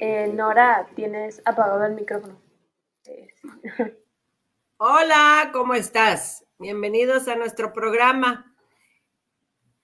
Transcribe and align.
Eh, 0.00 0.28
Nora, 0.32 0.88
tienes 0.94 1.42
apagado 1.44 1.84
el 1.84 1.94
micrófono. 1.94 2.40
Eh, 3.06 3.28
Hola, 4.76 5.50
¿cómo 5.52 5.74
estás? 5.74 6.46
Bienvenidos 6.60 7.26
a 7.26 7.34
nuestro 7.34 7.72
programa. 7.72 8.54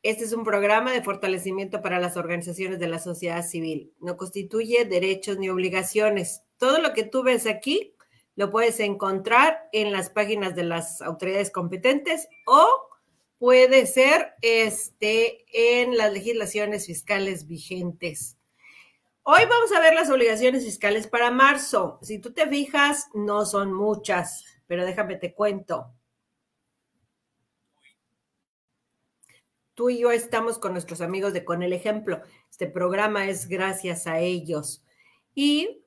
Este 0.05 0.23
es 0.23 0.33
un 0.33 0.45
programa 0.45 0.93
de 0.93 1.03
fortalecimiento 1.03 1.83
para 1.83 1.99
las 1.99 2.17
organizaciones 2.17 2.79
de 2.79 2.87
la 2.87 3.01
sociedad 3.01 3.45
civil. 3.45 3.93
No 3.99 4.17
constituye 4.17 4.85
derechos 4.85 5.39
ni 5.39 5.49
obligaciones. 5.49 6.45
Todo 6.59 6.81
lo 6.81 6.93
que 6.93 7.03
tú 7.03 7.25
ves 7.25 7.49
aquí 7.49 7.97
lo 8.37 8.53
puedes 8.53 8.79
encontrar 8.79 9.69
en 9.73 9.91
las 9.91 10.11
páginas 10.11 10.55
de 10.55 10.63
las 10.63 11.03
autoridades 11.03 11.51
competentes 11.51 12.29
o 12.47 12.69
puede 13.39 13.87
ser 13.87 14.35
este, 14.43 15.45
en 15.53 15.97
las 15.97 16.13
legislaciones 16.13 16.87
fiscales 16.87 17.49
vigentes. 17.49 18.37
Hoy 19.27 19.41
vamos 19.49 19.73
a 19.73 19.81
ver 19.81 19.95
las 19.95 20.11
obligaciones 20.11 20.65
fiscales 20.67 21.07
para 21.07 21.31
marzo. 21.31 21.99
Si 22.03 22.19
tú 22.19 22.35
te 22.35 22.47
fijas, 22.47 23.09
no 23.15 23.47
son 23.47 23.73
muchas, 23.73 24.45
pero 24.67 24.85
déjame 24.85 25.17
te 25.17 25.33
cuento. 25.33 25.95
Tú 29.73 29.89
y 29.89 30.01
yo 30.01 30.13
estamos 30.13 30.59
con 30.59 30.73
nuestros 30.73 31.01
amigos 31.01 31.33
de 31.33 31.43
Con 31.43 31.63
el 31.63 31.73
Ejemplo. 31.73 32.21
Este 32.51 32.67
programa 32.67 33.27
es 33.27 33.49
gracias 33.49 34.07
a 34.07 34.19
ellos. 34.19 34.85
Y 35.35 35.87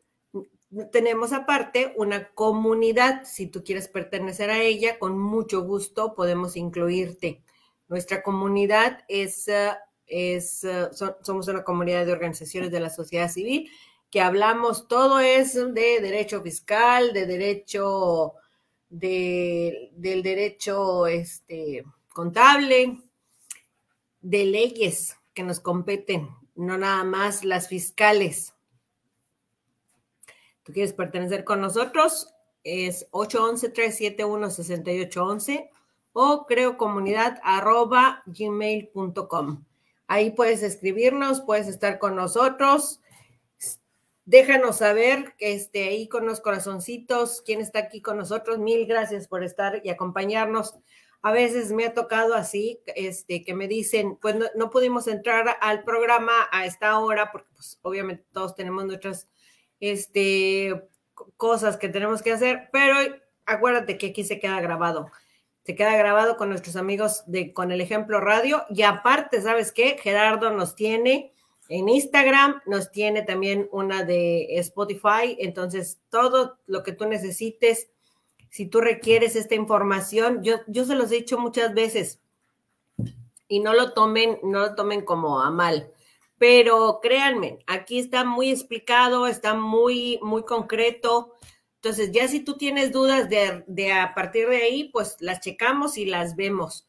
tenemos 0.91 1.31
aparte 1.31 1.93
una 1.95 2.29
comunidad. 2.29 3.21
Si 3.23 3.45
tú 3.45 3.63
quieres 3.63 3.87
pertenecer 3.87 4.49
a 4.49 4.57
ella, 4.63 4.97
con 4.97 5.15
mucho 5.15 5.61
gusto 5.61 6.15
podemos 6.15 6.57
incluirte. 6.57 7.43
Nuestra 7.87 8.23
comunidad 8.23 9.05
es 9.07 9.47
uh, 9.47 9.75
eh, 10.07 10.41
somos 11.21 11.47
una 11.47 11.63
comunidad 11.63 12.05
de 12.05 12.13
organizaciones 12.13 12.71
de 12.71 12.79
la 12.79 12.89
sociedad 12.89 13.29
civil 13.29 13.69
que 14.09 14.21
hablamos, 14.21 14.87
todo 14.87 15.19
es 15.19 15.53
de 15.53 15.99
derecho 16.01 16.41
fiscal, 16.41 17.11
de 17.13 17.25
derecho, 17.25 18.35
de, 18.89 19.91
del 19.95 20.23
derecho 20.23 21.07
este, 21.07 21.83
contable, 22.13 23.01
de 24.21 24.45
leyes 24.45 25.17
que 25.33 25.43
nos 25.43 25.59
competen, 25.59 26.29
no 26.55 26.77
nada 26.77 27.03
más 27.03 27.43
las 27.43 27.67
fiscales. 27.67 28.53
¿Tú 30.63 30.71
quieres 30.73 30.93
pertenecer 30.93 31.43
con 31.43 31.59
nosotros? 31.61 32.33
Es 32.63 33.07
811-371-6811 33.11 35.69
o 36.13 36.45
creo 36.45 36.77
comunidad 36.77 37.39
arroba 37.43 38.23
gmail.com. 38.25 39.66
Ahí 40.07 40.31
puedes 40.31 40.63
escribirnos, 40.63 41.41
puedes 41.41 41.67
estar 41.67 41.99
con 41.99 42.15
nosotros. 42.15 43.01
Déjanos 44.25 44.77
saber 44.77 45.35
esté 45.39 45.89
ahí 45.89 46.07
con 46.07 46.25
los 46.25 46.41
corazoncitos, 46.41 47.41
quién 47.45 47.61
está 47.61 47.79
aquí 47.79 48.01
con 48.01 48.17
nosotros. 48.17 48.57
Mil 48.57 48.85
gracias 48.85 49.27
por 49.27 49.43
estar 49.43 49.81
y 49.83 49.89
acompañarnos. 49.89 50.75
A 51.21 51.31
veces 51.31 51.71
me 51.71 51.85
ha 51.85 51.93
tocado 51.93 52.35
así, 52.35 52.79
este, 52.95 53.43
que 53.43 53.53
me 53.53 53.67
dicen, 53.67 54.17
pues 54.17 54.35
no, 54.55 54.69
pudimos 54.69 55.07
entrar 55.07 55.57
al 55.61 55.83
programa 55.83 56.33
a 56.51 56.65
esta 56.65 56.99
hora, 56.99 57.31
porque 57.31 57.49
pues, 57.55 57.79
obviamente 57.81 58.23
todos 58.31 58.55
tenemos 58.55 58.85
nuestras 58.85 59.27
este, 59.79 60.89
cosas 61.35 61.77
que 61.77 61.89
tenemos 61.89 62.21
que 62.21 62.31
hacer, 62.31 62.69
pero 62.71 62.95
acuérdate 63.45 63.97
que 63.97 64.07
aquí 64.07 64.23
se 64.23 64.39
queda 64.39 64.61
grabado 64.61 65.09
se 65.67 65.75
queda 65.75 65.97
grabado 65.97 66.37
con 66.37 66.47
nuestros 66.47 66.77
amigos 66.77 67.23
de 67.25 67.51
Con 67.51 67.73
el 67.73 67.81
Ejemplo 67.81 68.21
Radio. 68.21 68.63
Y 68.69 68.83
aparte, 68.83 69.41
¿sabes 69.41 69.73
qué? 69.73 69.97
Gerardo 70.01 70.49
nos 70.49 70.75
tiene 70.75 71.33
en 71.67 71.89
Instagram, 71.89 72.61
nos 72.65 72.89
tiene 72.89 73.23
también 73.23 73.67
una 73.73 74.05
de 74.05 74.57
Spotify. 74.59 75.35
Entonces, 75.39 75.99
todo 76.09 76.57
lo 76.67 76.83
que 76.83 76.93
tú 76.93 77.05
necesites, 77.05 77.89
si 78.49 78.67
tú 78.67 78.79
requieres 78.79 79.35
esta 79.35 79.55
información, 79.55 80.41
yo, 80.41 80.61
yo 80.67 80.85
se 80.85 80.95
los 80.95 81.11
he 81.11 81.15
dicho 81.15 81.37
muchas 81.37 81.73
veces 81.73 82.21
y 83.49 83.59
no 83.59 83.73
lo 83.73 83.91
tomen, 83.91 84.39
no 84.43 84.59
lo 84.59 84.73
tomen 84.73 85.03
como 85.03 85.41
a 85.41 85.51
mal. 85.51 85.91
Pero 86.37 87.01
créanme, 87.01 87.59
aquí 87.67 87.99
está 87.99 88.23
muy 88.23 88.51
explicado, 88.51 89.27
está 89.27 89.53
muy, 89.53 90.17
muy 90.21 90.43
concreto. 90.43 91.33
Entonces, 91.77 92.11
ya 92.11 92.27
si 92.27 92.39
tú 92.39 92.57
tienes 92.57 92.91
dudas 92.91 93.29
de, 93.29 93.91
a 93.91 94.13
partir 94.15 94.49
de 94.49 94.57
ahí, 94.57 94.89
pues 94.89 95.15
las 95.19 95.39
checamos 95.41 95.97
y 95.97 96.05
las 96.05 96.35
vemos. 96.35 96.87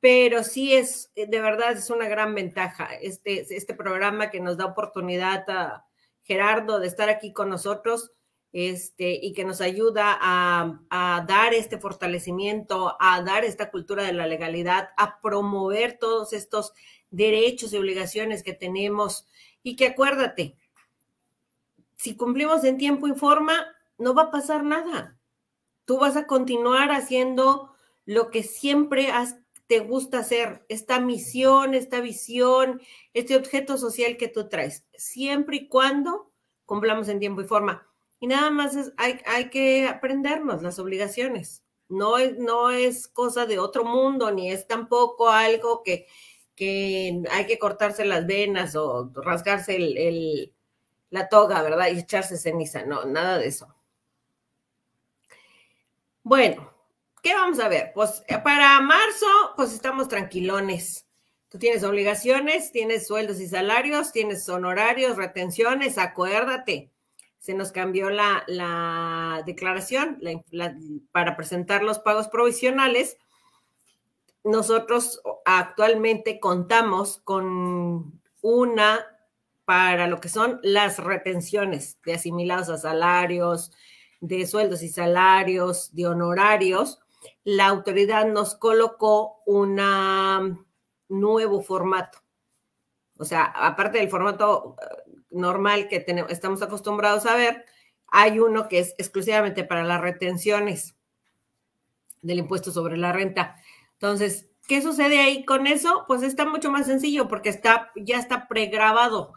Pero 0.00 0.42
sí 0.42 0.74
es, 0.74 1.12
de 1.14 1.40
verdad, 1.40 1.72
es 1.72 1.88
una 1.88 2.08
gran 2.08 2.34
ventaja 2.34 2.90
este, 3.00 3.46
este 3.56 3.74
programa 3.74 4.30
que 4.30 4.40
nos 4.40 4.56
da 4.56 4.66
oportunidad 4.66 5.48
a 5.48 5.86
Gerardo 6.24 6.78
de 6.78 6.88
estar 6.88 7.08
aquí 7.08 7.32
con 7.32 7.48
nosotros 7.48 8.12
este, 8.52 9.18
y 9.22 9.32
que 9.32 9.44
nos 9.44 9.60
ayuda 9.60 10.18
a, 10.20 10.80
a 10.90 11.24
dar 11.26 11.54
este 11.54 11.78
fortalecimiento, 11.78 12.96
a 13.00 13.22
dar 13.22 13.44
esta 13.44 13.70
cultura 13.70 14.04
de 14.04 14.12
la 14.12 14.26
legalidad, 14.26 14.90
a 14.96 15.20
promover 15.20 15.96
todos 15.98 16.32
estos 16.32 16.72
derechos 17.10 17.72
y 17.72 17.78
obligaciones 17.78 18.42
que 18.42 18.52
tenemos. 18.52 19.26
Y 19.62 19.76
que 19.76 19.86
acuérdate, 19.86 20.56
si 21.96 22.16
cumplimos 22.16 22.64
en 22.64 22.76
tiempo 22.76 23.08
y 23.08 23.14
forma, 23.14 23.73
no 23.98 24.14
va 24.14 24.22
a 24.22 24.30
pasar 24.30 24.64
nada. 24.64 25.18
Tú 25.84 25.98
vas 25.98 26.16
a 26.16 26.26
continuar 26.26 26.90
haciendo 26.90 27.74
lo 28.06 28.30
que 28.30 28.42
siempre 28.42 29.10
te 29.66 29.80
gusta 29.80 30.18
hacer, 30.18 30.64
esta 30.68 31.00
misión, 31.00 31.74
esta 31.74 32.00
visión, 32.00 32.80
este 33.14 33.36
objeto 33.36 33.78
social 33.78 34.16
que 34.16 34.28
tú 34.28 34.48
traes, 34.48 34.86
siempre 34.94 35.56
y 35.56 35.68
cuando 35.68 36.30
cumplamos 36.66 37.08
en 37.08 37.20
tiempo 37.20 37.40
y 37.40 37.46
forma. 37.46 37.86
Y 38.20 38.26
nada 38.26 38.50
más 38.50 38.76
hay, 38.96 39.20
hay 39.26 39.50
que 39.50 39.86
aprendernos 39.88 40.62
las 40.62 40.78
obligaciones. 40.78 41.62
No 41.88 42.18
es, 42.18 42.38
no 42.38 42.70
es 42.70 43.08
cosa 43.08 43.46
de 43.46 43.58
otro 43.58 43.84
mundo, 43.84 44.30
ni 44.30 44.50
es 44.50 44.66
tampoco 44.66 45.28
algo 45.28 45.82
que, 45.82 46.06
que 46.54 47.22
hay 47.30 47.46
que 47.46 47.58
cortarse 47.58 48.04
las 48.04 48.26
venas 48.26 48.74
o 48.76 49.10
rasgarse 49.14 49.76
el, 49.76 50.54
la 51.10 51.28
toga, 51.28 51.62
¿verdad? 51.62 51.88
Y 51.92 51.98
echarse 51.98 52.38
ceniza. 52.38 52.84
No, 52.84 53.04
nada 53.04 53.38
de 53.38 53.46
eso. 53.46 53.74
Bueno, 56.24 56.72
¿qué 57.22 57.34
vamos 57.34 57.60
a 57.60 57.68
ver? 57.68 57.92
Pues 57.94 58.24
eh, 58.28 58.38
para 58.38 58.80
marzo, 58.80 59.26
pues 59.56 59.74
estamos 59.74 60.08
tranquilones. 60.08 61.06
Tú 61.50 61.58
tienes 61.58 61.84
obligaciones, 61.84 62.72
tienes 62.72 63.06
sueldos 63.06 63.40
y 63.40 63.46
salarios, 63.46 64.10
tienes 64.10 64.48
honorarios, 64.48 65.18
retenciones, 65.18 65.98
acuérdate. 65.98 66.90
Se 67.38 67.52
nos 67.52 67.72
cambió 67.72 68.08
la, 68.08 69.42
declaración 69.44 70.18
para 71.12 71.36
presentar 71.36 71.84
los 71.84 71.98
pagos 71.98 72.28
provisionales. 72.28 73.18
Nosotros 74.44 75.20
actualmente 75.44 76.40
contamos 76.40 77.18
con 77.18 78.18
una 78.40 79.06
para 79.66 80.06
lo 80.06 80.22
que 80.22 80.30
son 80.30 80.58
las 80.62 80.98
retenciones 80.98 81.98
de 82.02 82.14
asimilados 82.14 82.70
a 82.70 82.78
salarios, 82.78 83.72
de 84.26 84.46
sueldos 84.46 84.82
y 84.82 84.88
salarios, 84.88 85.94
de 85.94 86.06
honorarios, 86.06 87.00
la 87.44 87.66
autoridad 87.66 88.26
nos 88.26 88.54
colocó 88.54 89.42
un 89.44 89.76
nuevo 91.08 91.62
formato. 91.62 92.18
O 93.18 93.24
sea, 93.24 93.44
aparte 93.44 93.98
del 93.98 94.08
formato 94.08 94.76
eh, 94.80 95.12
normal 95.30 95.88
que 95.88 96.00
tenemos, 96.00 96.32
estamos 96.32 96.62
acostumbrados 96.62 97.26
a 97.26 97.36
ver, 97.36 97.64
hay 98.08 98.40
uno 98.40 98.68
que 98.68 98.78
es 98.78 98.94
exclusivamente 98.98 99.62
para 99.62 99.84
las 99.84 100.00
retenciones 100.00 100.96
del 102.22 102.38
impuesto 102.38 102.72
sobre 102.72 102.96
la 102.96 103.12
renta. 103.12 103.56
Entonces, 103.92 104.48
¿qué 104.66 104.80
sucede 104.80 105.20
ahí 105.20 105.44
con 105.44 105.66
eso? 105.66 106.04
Pues 106.08 106.22
está 106.22 106.46
mucho 106.46 106.70
más 106.70 106.86
sencillo 106.86 107.28
porque 107.28 107.50
está, 107.50 107.92
ya 107.94 108.18
está 108.18 108.48
pregrabado 108.48 109.34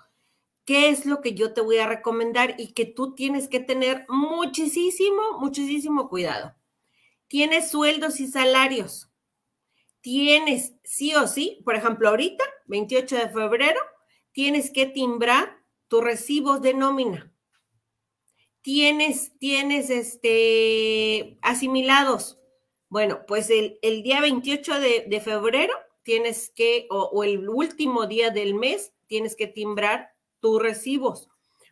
qué 0.68 0.90
es 0.90 1.06
lo 1.06 1.22
que 1.22 1.34
yo 1.34 1.54
te 1.54 1.62
voy 1.62 1.78
a 1.78 1.88
recomendar 1.88 2.56
y 2.58 2.74
que 2.74 2.86
tú 2.86 3.16
tienes 3.16 3.48
que 3.48 3.62
tener 3.62 4.06
muchísimo, 4.10 5.40
muchísimo 5.40 6.10
cuidado. 6.10 6.56
Tienes 7.30 7.72
sueldos 7.72 8.19
y 8.19 8.28
salarios. 8.28 9.10
Tienes 10.02 10.74
sí 10.84 11.16
o 11.16 11.25
sí, 11.25 11.62
por 11.64 11.78
ejemplo, 11.78 12.10
ahorita, 12.10 12.44
28 12.66 13.16
de 13.16 13.30
febrero, 13.30 13.80
tienes 14.34 14.69
que 14.69 14.86
timbrar 14.86 15.58
tus 15.88 16.04
recibos 16.04 16.62
de 16.62 16.74
nómina. 16.74 17.34
Tienes, 18.62 19.31
tienes 19.40 19.90
este, 19.90 21.40
asimilados. 21.44 22.40
Bueno, 22.90 23.22
pues 23.25 23.50
el, 23.50 23.80
día 24.04 24.20
28 24.20 24.81
de, 24.81 25.22
febrero 25.24 25.74
tienes 26.04 26.50
que, 26.50 26.88
o, 26.90 27.04
o 27.04 27.24
el 27.24 27.48
último 27.48 28.06
día 28.06 28.31
del 28.31 28.54
mes, 28.54 28.92
tienes 29.08 29.38
que 29.38 29.48
timbrar 29.48 30.17
tus 30.39 30.62
recibos. 30.62 31.30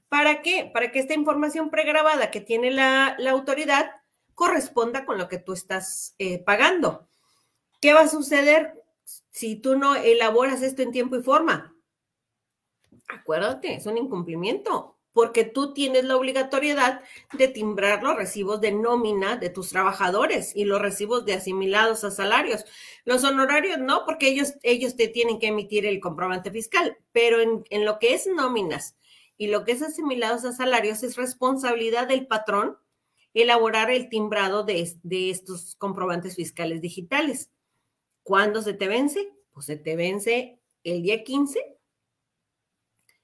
¿Para 0.09 0.41
qué? 0.41 0.69
Para 0.73 0.91
que 0.91 0.99
esta 0.99 1.13
información 1.13 1.69
pregrabada 1.69 2.31
que 2.31 2.41
tiene 2.41 2.71
la, 2.71 3.17
autoridad 3.29 3.91
corresponda 4.33 5.05
con 5.05 5.17
lo 5.17 5.27
que 5.27 5.39
tú 5.39 5.53
estás 5.53 6.15
eh, 6.19 6.43
pagando. 6.43 7.07
¿Qué 7.81 7.93
va 7.93 8.01
a 8.01 8.07
suceder 8.07 8.83
si 9.31 9.55
tú 9.55 9.77
no 9.77 9.95
elaboras 9.95 10.61
esto 10.61 10.81
en 10.81 10.91
tiempo 10.91 11.15
y 11.15 11.23
forma? 11.23 11.75
Acuérdate, 13.07 13.75
es 13.75 13.85
un 13.85 13.97
incumplimiento. 13.97 14.94
Porque 15.15 15.45
tú 15.45 15.73
tienes 15.73 16.03
la 16.03 16.17
obligatoriedad 16.17 17.01
de 17.31 17.47
timbrar 17.47 18.03
los 18.03 18.17
recibos 18.17 18.59
de 18.59 18.73
nómina 18.73 19.37
de 19.37 19.49
tus 19.49 19.69
trabajadores 19.69 20.53
y 20.53 20.65
los 20.65 20.81
recibos 20.81 21.23
de 21.23 21.35
asimilados 21.35 22.03
a 22.03 22.11
salarios. 22.11 22.65
Los 23.05 23.23
honorarios 23.23 23.77
no, 23.79 24.03
porque 24.05 24.27
ellos, 24.27 24.55
ellos 24.61 24.97
te 24.97 25.07
tienen 25.07 25.39
que 25.39 25.47
emitir 25.47 25.85
el 25.85 26.01
comprobante 26.01 26.51
fiscal, 26.51 26.97
pero 27.13 27.39
en, 27.39 27.63
en 27.69 27.85
lo 27.85 27.97
que 27.97 28.13
es 28.13 28.27
nóminas 28.27 28.97
y 29.37 29.47
lo 29.47 29.63
que 29.63 29.71
es 29.71 29.81
asimilados 29.83 30.43
a 30.43 30.51
salarios 30.51 31.01
es 31.01 31.15
responsabilidad 31.15 32.09
del 32.09 32.27
patrón 32.27 32.77
elaborar 33.33 33.91
el 33.91 34.09
timbrado 34.09 34.65
de, 34.65 34.99
de 35.03 35.29
estos 35.29 35.77
comprobantes 35.77 36.35
fiscales 36.35 36.81
digitales. 36.81 37.51
¿Cuándo 38.21 38.61
se 38.61 38.73
te 38.73 38.89
vence? 38.89 39.31
Pues 39.53 39.67
se 39.67 39.77
te 39.77 39.95
vence 39.95 40.59
el 40.83 41.03
día 41.03 41.23
15, 41.23 41.77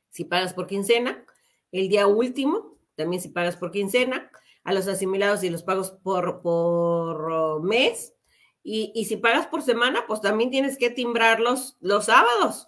si 0.09 0.23
pagas 0.23 0.53
por 0.53 0.67
quincena, 0.67 1.25
el 1.71 1.89
día 1.89 2.07
último, 2.07 2.77
también 2.95 3.21
si 3.21 3.29
pagas 3.29 3.57
por 3.57 3.71
quincena, 3.71 4.31
a 4.63 4.73
los 4.73 4.87
asimilados 4.87 5.43
y 5.43 5.49
los 5.49 5.63
pagos 5.63 5.91
por, 5.91 6.41
por 6.41 7.63
mes. 7.63 8.13
Y, 8.63 9.05
si 9.05 9.17
pagas 9.17 9.47
por 9.47 9.63
semana, 9.63 10.05
pues 10.07 10.21
también 10.21 10.51
tienes 10.51 10.77
que 10.77 10.91
timbrarlos 10.91 11.77
los 11.79 12.05
sábados. 12.05 12.67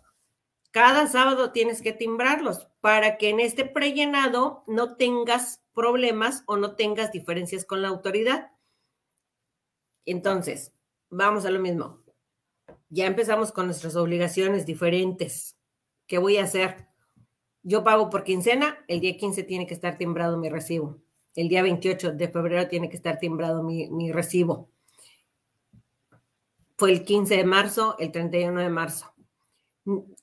Cada 0.72 1.06
sábado 1.06 1.52
tienes 1.52 1.84
que 1.84 1.94
timbrarlos 1.94 2.68
para 2.82 3.18
que 3.18 3.30
en 3.30 3.40
este 3.40 3.64
prellenado 3.64 4.64
no 4.66 4.96
tengas 4.96 5.62
problemas 5.76 6.44
o 6.48 6.58
no 6.58 6.76
tengas 6.76 7.12
diferencias 7.12 7.64
con 7.64 7.84
la 7.84 7.90
autoridad. 7.90 8.52
Entonces, 10.06 10.74
vamos 11.10 11.46
a 11.46 11.52
lo 11.52 11.60
mismo. 11.60 12.02
Ya 12.90 13.06
empezamos 13.06 13.52
con 13.52 13.68
nuestras 13.68 13.96
obligaciones 13.96 14.66
diferentes. 14.66 15.56
¿Qué 16.08 16.18
voy 16.18 16.38
a 16.38 16.44
hacer? 16.44 16.88
Yo 17.64 17.86
pago 17.86 18.10
por 18.10 18.26
quincena, 18.26 18.78
el 18.90 19.00
día 19.00 19.16
15 19.16 19.44
tiene 19.44 19.66
que 19.66 19.74
estar 19.74 19.98
timbrado 19.98 20.38
mi 20.38 20.50
recibo. 20.50 21.00
El 21.34 21.48
día 21.48 21.64
28 21.64 22.12
de 22.12 22.28
febrero 22.28 22.68
tiene 22.68 22.90
que 22.90 22.98
estar 22.98 23.18
timbrado 23.18 23.64
mi, 23.64 24.12
recibo. 24.12 24.70
Fue 26.78 26.92
el 26.92 27.06
15 27.06 27.38
de 27.38 27.46
marzo, 27.46 27.96
el 28.00 28.12
31 28.12 28.60
de 28.60 28.70
marzo. 28.70 29.14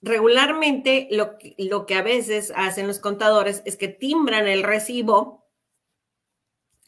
Regularmente 0.03 1.09
lo, 1.11 1.37
lo 1.57 1.87
que 1.87 1.95
a 1.95 2.03
veces 2.03 2.53
hacen 2.55 2.87
los 2.87 2.99
contadores 2.99 3.63
es 3.65 3.77
que 3.77 3.89
timbran 3.89 4.47
el 4.47 4.63
recibo, 4.63 5.47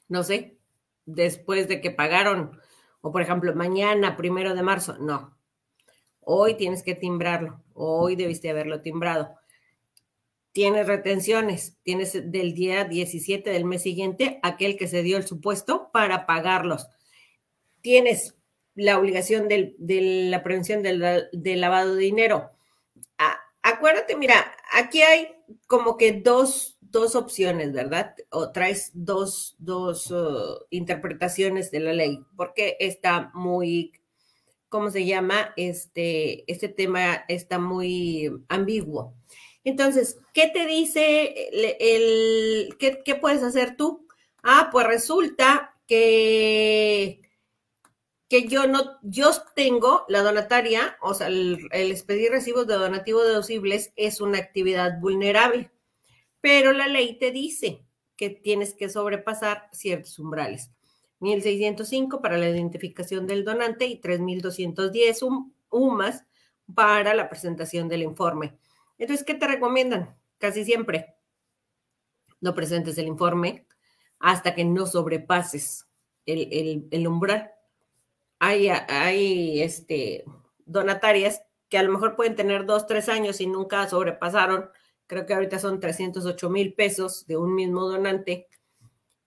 no 0.08 0.22
sé, 0.22 0.58
después 1.06 1.66
de 1.66 1.80
que 1.80 1.90
pagaron, 1.90 2.60
o 3.00 3.10
por 3.10 3.22
ejemplo, 3.22 3.54
mañana, 3.54 4.16
primero 4.18 4.54
de 4.54 4.62
marzo, 4.62 4.98
no. 4.98 5.36
Hoy 6.20 6.54
tienes 6.54 6.82
que 6.82 6.94
timbrarlo, 6.94 7.62
hoy 7.72 8.16
debiste 8.16 8.50
haberlo 8.50 8.82
timbrado 8.82 9.41
tienes 10.52 10.86
retenciones, 10.86 11.76
tienes 11.82 12.12
del 12.30 12.54
día 12.54 12.84
17 12.84 13.50
del 13.50 13.64
mes 13.64 13.82
siguiente 13.82 14.38
aquel 14.42 14.76
que 14.76 14.86
se 14.86 15.02
dio 15.02 15.16
el 15.16 15.26
supuesto 15.26 15.90
para 15.92 16.26
pagarlos. 16.26 16.88
Tienes 17.80 18.36
la 18.74 18.98
obligación 18.98 19.48
de 19.48 19.74
la 20.30 20.42
prevención 20.42 20.82
del, 20.82 21.60
lavado 21.60 21.94
de 21.94 22.02
dinero. 22.02 22.50
acuérdate, 23.62 24.16
mira, 24.16 24.54
aquí 24.72 25.02
hay 25.02 25.28
como 25.66 25.96
que 25.96 26.12
dos, 26.12 26.76
dos 26.80 27.14
opciones, 27.16 27.72
¿verdad? 27.72 28.14
O 28.30 28.52
traes 28.52 28.90
dos, 28.94 29.56
dos 29.58 30.10
uh, 30.10 30.64
interpretaciones 30.70 31.70
de 31.70 31.80
la 31.80 31.92
ley, 31.92 32.20
porque 32.36 32.76
está 32.80 33.30
muy, 33.34 33.92
¿cómo 34.68 34.90
se 34.90 35.04
llama? 35.04 35.52
Este, 35.56 36.50
este 36.50 36.68
tema 36.68 37.24
está 37.28 37.58
muy 37.58 38.30
ambiguo. 38.48 39.14
Entonces, 39.64 40.18
¿qué 40.32 40.48
te 40.48 40.66
dice 40.66 41.34
el, 41.80 42.76
qué, 42.78 43.14
puedes 43.14 43.42
hacer 43.42 43.76
tú? 43.76 44.06
Ah, 44.42 44.70
pues 44.72 44.86
resulta 44.86 45.76
que, 45.86 47.20
que 48.28 48.48
yo 48.48 48.66
no, 48.66 48.98
yo 49.02 49.30
tengo 49.54 50.04
la 50.08 50.22
donataria, 50.22 50.96
o 51.00 51.14
sea, 51.14 51.28
el, 51.28 51.68
expedir 51.70 52.32
recibos 52.32 52.66
de 52.66 52.74
donativo 52.74 53.22
deducibles 53.22 53.92
es 53.94 54.20
una 54.20 54.38
actividad 54.38 54.98
vulnerable, 55.00 55.70
pero 56.40 56.72
la 56.72 56.88
ley 56.88 57.18
te 57.18 57.30
dice 57.30 57.84
que 58.16 58.30
tienes 58.30 58.74
que 58.74 58.88
sobrepasar 58.88 59.68
ciertos 59.72 60.18
umbrales. 60.18 60.70
1605 61.20 62.20
para 62.20 62.36
la 62.36 62.48
identificación 62.48 63.28
del 63.28 63.44
donante 63.44 63.86
y 63.86 64.00
3210 64.00 65.20
UMAS 65.70 66.24
para 66.74 67.14
la 67.14 67.28
presentación 67.28 67.88
del 67.88 68.02
informe. 68.02 68.58
Entonces, 69.02 69.26
¿qué 69.26 69.34
te 69.34 69.48
recomiendan? 69.48 70.16
Casi 70.38 70.64
siempre 70.64 71.16
no 72.40 72.54
presentes 72.54 72.96
el 72.98 73.08
informe 73.08 73.66
hasta 74.20 74.54
que 74.54 74.64
no 74.64 74.86
sobrepases 74.86 75.88
el, 76.24 77.08
umbral. 77.08 77.50
Hay, 78.38 79.60
este, 79.60 80.24
donatarias 80.66 81.42
que 81.68 81.78
a 81.78 81.82
lo 81.82 81.90
mejor 81.90 82.14
pueden 82.14 82.36
tener 82.36 82.64
dos, 82.64 82.86
tres 82.86 83.08
años 83.08 83.40
y 83.40 83.48
nunca 83.48 83.88
sobrepasaron. 83.88 84.70
Creo 85.08 85.26
que 85.26 85.34
ahorita 85.34 85.58
son 85.58 85.80
308 85.80 86.48
mil 86.48 86.72
pesos 86.74 87.26
de 87.26 87.36
un 87.36 87.56
mismo 87.56 87.88
donante 87.88 88.46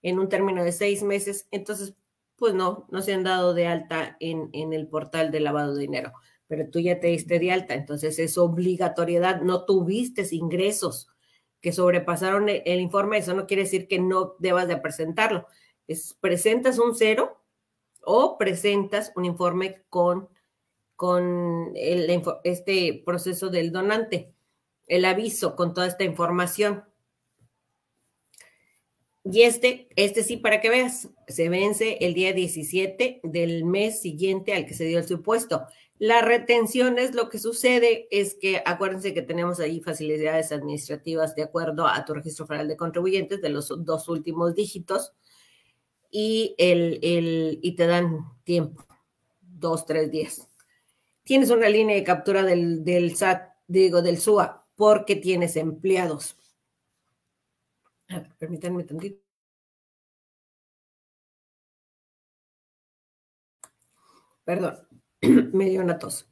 en 0.00 0.18
un 0.18 0.30
término 0.30 0.64
de 0.64 0.72
seis 0.72 1.02
meses. 1.02 1.48
Entonces, 1.50 1.92
pues 2.36 2.54
no, 2.54 2.86
no 2.90 3.02
se 3.02 3.12
han 3.12 3.24
dado 3.24 3.52
de 3.52 3.66
alta 3.66 4.16
en 4.20 4.72
el 4.72 4.88
portal 4.88 5.30
de 5.30 5.40
lavado 5.40 5.74
de 5.74 5.82
dinero 5.82 6.14
pero 6.48 6.68
tú 6.70 6.80
ya 6.80 7.00
te 7.00 7.08
diste 7.08 7.38
de 7.38 7.52
alta, 7.52 7.74
entonces 7.74 8.18
es 8.18 8.38
obligatoriedad, 8.38 9.42
no 9.42 9.64
tuviste 9.64 10.26
ingresos 10.30 11.08
que 11.60 11.72
sobrepasaron 11.72 12.48
el, 12.48 12.80
informe, 12.80 13.18
eso 13.18 13.34
no 13.34 13.46
quiere 13.46 13.64
decir 13.64 13.88
que 13.88 13.98
no 13.98 14.36
debas 14.38 14.68
de 14.68 14.76
presentarlo, 14.76 15.46
es 15.88 16.16
presentas 16.20 16.78
un 16.78 16.94
cero 16.94 17.42
o 18.02 18.38
presentas 18.38 19.12
un 19.16 19.24
informe 19.24 19.82
con, 19.88 20.28
con 20.94 21.72
este 21.74 23.02
proceso 23.04 23.48
del 23.48 23.72
donante, 23.72 24.32
el 24.86 25.04
aviso 25.04 25.56
con 25.56 25.74
toda 25.74 25.88
esta 25.88 26.04
información. 26.04 26.84
Y 29.24 29.42
este, 29.42 29.88
este 29.96 30.22
sí, 30.22 30.36
para 30.36 30.60
que 30.60 30.70
veas, 30.70 31.08
se 31.26 31.48
vence 31.48 31.98
el 32.00 32.14
día 32.14 32.32
17 32.32 33.20
del 33.24 33.64
mes 33.64 34.00
siguiente 34.00 34.54
al 34.54 34.66
que 34.66 34.74
se 34.74 34.84
dio 34.84 35.00
el 35.00 35.08
supuesto. 35.08 35.66
La 35.98 36.20
retención 36.20 36.98
es 36.98 37.14
lo 37.14 37.30
que 37.30 37.38
sucede, 37.38 38.06
es 38.10 38.34
que 38.34 38.62
acuérdense 38.66 39.14
que 39.14 39.22
tenemos 39.22 39.60
ahí 39.60 39.80
facilidades 39.80 40.52
administrativas 40.52 41.34
de 41.34 41.44
acuerdo 41.44 41.86
a 41.86 42.04
tu 42.04 42.12
registro 42.12 42.46
federal 42.46 42.68
de 42.68 42.76
contribuyentes 42.76 43.40
de 43.40 43.48
los 43.48 43.72
dos 43.84 44.08
últimos 44.08 44.54
dígitos 44.54 45.14
y, 46.10 46.54
el, 46.58 46.98
el, 47.02 47.58
y 47.62 47.76
te 47.76 47.86
dan 47.86 48.20
tiempo, 48.44 48.84
dos, 49.40 49.86
tres 49.86 50.10
días. 50.10 50.48
Tienes 51.24 51.50
una 51.50 51.68
línea 51.68 51.96
de 51.96 52.04
captura 52.04 52.42
del, 52.42 52.84
del 52.84 53.16
SAT, 53.16 53.54
digo, 53.66 54.02
del 54.02 54.18
SUA, 54.18 54.66
porque 54.76 55.16
tienes 55.16 55.56
empleados. 55.56 56.36
permítanme 58.38 58.84
tantito. 58.84 59.26
Perdón. 64.44 64.85
me 65.52 65.70
dio 65.70 65.80
una 65.80 65.98
tos. 65.98 66.28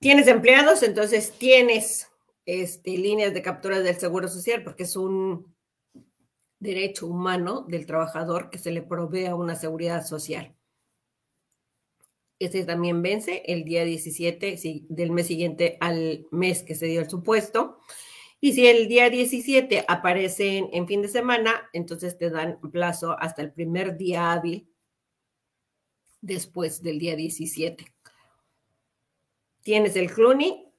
Tienes 0.00 0.28
empleados, 0.28 0.82
entonces 0.82 1.32
tienes 1.32 2.08
este, 2.46 2.96
líneas 2.96 3.34
de 3.34 3.42
captura 3.42 3.80
del 3.80 3.96
Seguro 3.96 4.28
Social, 4.28 4.62
porque 4.62 4.84
es 4.84 4.96
un 4.96 5.54
derecho 6.60 7.06
humano 7.06 7.64
del 7.68 7.86
trabajador 7.86 8.50
que 8.50 8.58
se 8.58 8.70
le 8.70 8.82
provea 8.82 9.34
una 9.34 9.54
seguridad 9.54 10.06
social. 10.06 10.54
Este 12.38 12.64
también 12.64 13.02
vence 13.02 13.42
el 13.46 13.64
día 13.64 13.84
17 13.84 14.86
del 14.88 15.10
mes 15.10 15.26
siguiente 15.26 15.76
al 15.80 16.26
mes 16.30 16.62
que 16.62 16.76
se 16.76 16.86
dio 16.86 17.00
el 17.00 17.10
supuesto. 17.10 17.80
Y 18.40 18.52
si 18.52 18.68
el 18.68 18.86
día 18.86 19.10
17 19.10 19.84
aparece 19.88 20.68
en 20.72 20.86
fin 20.86 21.02
de 21.02 21.08
semana, 21.08 21.68
entonces 21.72 22.16
te 22.16 22.30
dan 22.30 22.60
plazo 22.70 23.18
hasta 23.18 23.42
el 23.42 23.52
primer 23.52 23.96
día 23.96 24.32
hábil 24.32 24.67
después 26.20 26.82
del 26.82 26.98
día 26.98 27.16
17. 27.16 27.92
Tienes 29.62 29.96
el 29.96 30.12
CLUNY. 30.12 30.72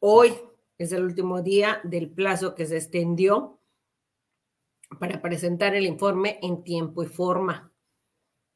Hoy 0.00 0.34
es 0.78 0.92
el 0.92 1.04
último 1.04 1.42
día 1.42 1.80
del 1.84 2.10
plazo 2.10 2.54
que 2.54 2.66
se 2.66 2.76
extendió 2.76 3.60
para 5.00 5.20
presentar 5.20 5.74
el 5.74 5.86
informe 5.86 6.38
en 6.42 6.62
tiempo 6.62 7.02
y 7.02 7.06
forma. 7.06 7.72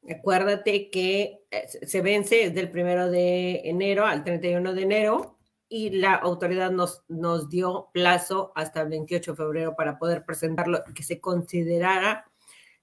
Acuérdate 0.09 0.89
que 0.89 1.45
eh, 1.51 1.67
se 1.67 2.01
vence 2.01 2.49
desde 2.49 2.59
el 2.59 2.71
primero 2.71 3.09
de 3.09 3.61
enero 3.65 4.05
al 4.05 4.23
31 4.23 4.73
de 4.73 4.81
enero 4.81 5.37
y 5.69 5.91
la 5.91 6.15
autoridad 6.15 6.71
nos, 6.71 7.03
nos 7.07 7.49
dio 7.49 7.89
plazo 7.93 8.51
hasta 8.55 8.81
el 8.81 8.89
28 8.89 9.31
de 9.31 9.37
febrero 9.37 9.75
para 9.75 9.97
poder 9.99 10.25
presentarlo, 10.25 10.83
que 10.93 11.03
se 11.03 11.21
considerara 11.21 12.25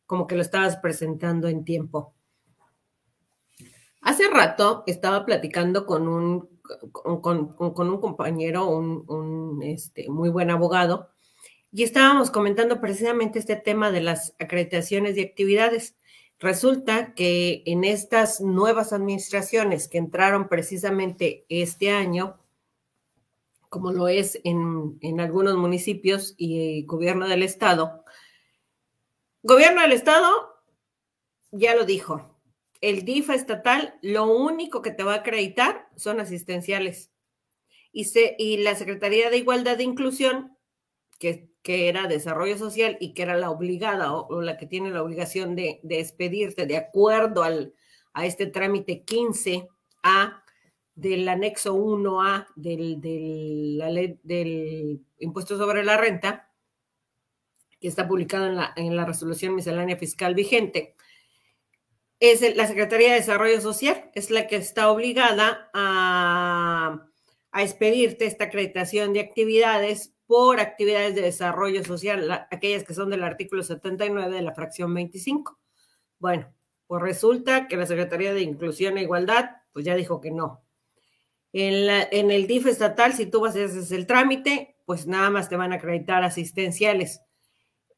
como 0.07 0.27
que 0.27 0.37
lo 0.37 0.43
estabas 0.43 0.77
presentando 0.79 1.49
en 1.49 1.65
tiempo. 1.65 2.15
Hace 4.01 4.29
rato 4.31 4.85
estaba 4.87 5.27
platicando 5.27 5.87
con 5.87 6.09
un, 6.09 6.49
con, 6.93 7.55
un 7.59 8.01
compañero, 8.01 8.69
un, 8.69 9.61
este, 9.63 10.09
muy 10.09 10.29
buen 10.29 10.51
abogado, 10.51 11.11
Y 11.73 11.83
estábamos 11.83 12.31
comentando 12.31 12.81
precisamente 12.81 13.39
este 13.39 13.57
tema 13.57 13.91
de 13.91 14.01
las 14.01 14.35
acreditaciones 14.39 15.17
y 15.17 15.23
actividades. 15.23 15.97
Resulta 16.39 17.15
que 17.15 17.63
en 17.67 17.85
estas 17.85 18.41
nuevas 18.41 18.93
administraciones 18.93 19.89
que 19.89 19.99
entraron 19.99 20.49
precisamente 20.49 21.45
este 21.49 21.91
año, 21.91 22.39
como 23.69 23.93
lo 23.93 24.09
es 24.09 24.41
en, 24.45 24.99
en 25.03 25.21
algunos 25.21 25.57
municipios 25.57 26.35
y 26.39 26.85
gobierno 26.87 27.29
del 27.29 27.43
estado, 27.43 28.05
gobierno 29.43 29.83
del 29.83 29.93
estado 29.93 30.59
ya 31.51 31.75
lo 31.75 31.85
dijo, 31.85 32.38
el 32.81 33.05
DIF 33.05 33.31
estatal 33.31 33.99
lo 34.03 34.27
único 34.27 34.83
que 34.83 34.91
te 34.91 35.03
va 35.03 35.15
a 35.15 35.19
acreditar 35.19 35.89
son 35.97 36.21
asistenciales. 36.21 37.11
Y, 37.93 38.59
la 38.59 38.75
Secretaría 38.77 39.31
de 39.31 39.39
Igualdad 39.39 39.81
e 39.81 39.85
Inclusión, 39.85 40.57
que, 41.19 41.49
era 41.65 42.07
Desarrollo 42.07 42.57
Social 42.57 42.97
y 42.99 43.13
que 43.13 43.23
era 43.23 43.37
la 43.37 43.51
obligada 43.51 44.15
o, 44.15 44.41
la 44.41 44.57
que 44.57 44.67
tiene 44.67 44.91
la 44.91 45.03
obligación 45.03 45.55
de, 45.55 45.81
de 45.83 46.01
expedirte 46.01 46.65
de 46.65 46.79
acuerdo 46.79 47.43
al, 47.43 47.75
a 48.15 48.25
este 48.25 48.47
trámite 48.47 49.05
15A 49.05 50.43
del 50.95 51.29
anexo 51.29 51.77
1A 51.77 52.47
del, 52.57 53.03
del, 53.03 53.77
la 53.77 53.91
ley, 53.91 54.19
del 54.23 55.05
impuesto 55.19 55.59
sobre 55.59 55.85
la 55.85 55.99
renta, 55.99 56.51
que 57.81 57.89
está 57.89 58.09
publicado 58.09 58.47
en 58.47 58.57
la, 58.57 58.73
en 58.75 58.97
la 58.97 59.05
resolución 59.05 59.55
miscelánea 59.55 59.97
fiscal 59.97 60.35
vigente 60.35 60.97
es 62.21 62.57
la 62.57 62.67
Secretaría 62.67 63.11
de 63.11 63.21
Desarrollo 63.21 63.61
Social, 63.61 64.11
es 64.15 64.31
la 64.31 64.47
que 64.47 64.57
está 64.57 64.91
obligada 64.91 65.71
a, 65.73 67.07
a 67.53 67.63
expedirte 67.63 68.27
esta 68.27 68.45
acreditación 68.45 69.13
de 69.13 69.21
actividades 69.21 70.15
por 70.29 70.61
actividades 70.61 71.15
de 71.15 71.23
desarrollo 71.23 71.83
social, 71.85 72.47
aquellas 72.51 72.85
que 72.85 72.93
son 72.93 73.09
del 73.09 73.25
artículo 73.25 73.63
79 73.63 74.37
de 74.37 74.43
la 74.43 74.55
fracción 74.55 74.93
25. 74.93 75.59
Bueno, 76.19 76.53
pues 76.87 77.03
resulta 77.03 77.67
que 77.67 77.77
la 77.77 77.87
Secretaría 77.87 78.35
de 78.35 78.43
Inclusión 78.43 78.99
e 78.99 79.03
Igualdad, 79.03 79.51
pues 79.73 79.87
ya 79.87 79.95
dijo 79.95 80.21
que 80.21 80.31
no. 80.31 80.63
En, 81.53 82.31
el 82.31 82.47
DIF 82.47 82.67
estatal, 82.67 83.15
si 83.15 83.27
tú 83.27 83.41
vas 83.41 83.57
a 83.57 83.65
hacer 83.65 83.99
el 83.99 84.07
trámite, 84.07 84.77
pues 84.85 85.07
nada 85.07 85.31
más 85.31 85.49
te 85.49 85.57
van 85.57 85.73
a 85.73 85.77
acreditar 85.77 86.23
asistenciales. 86.23 87.23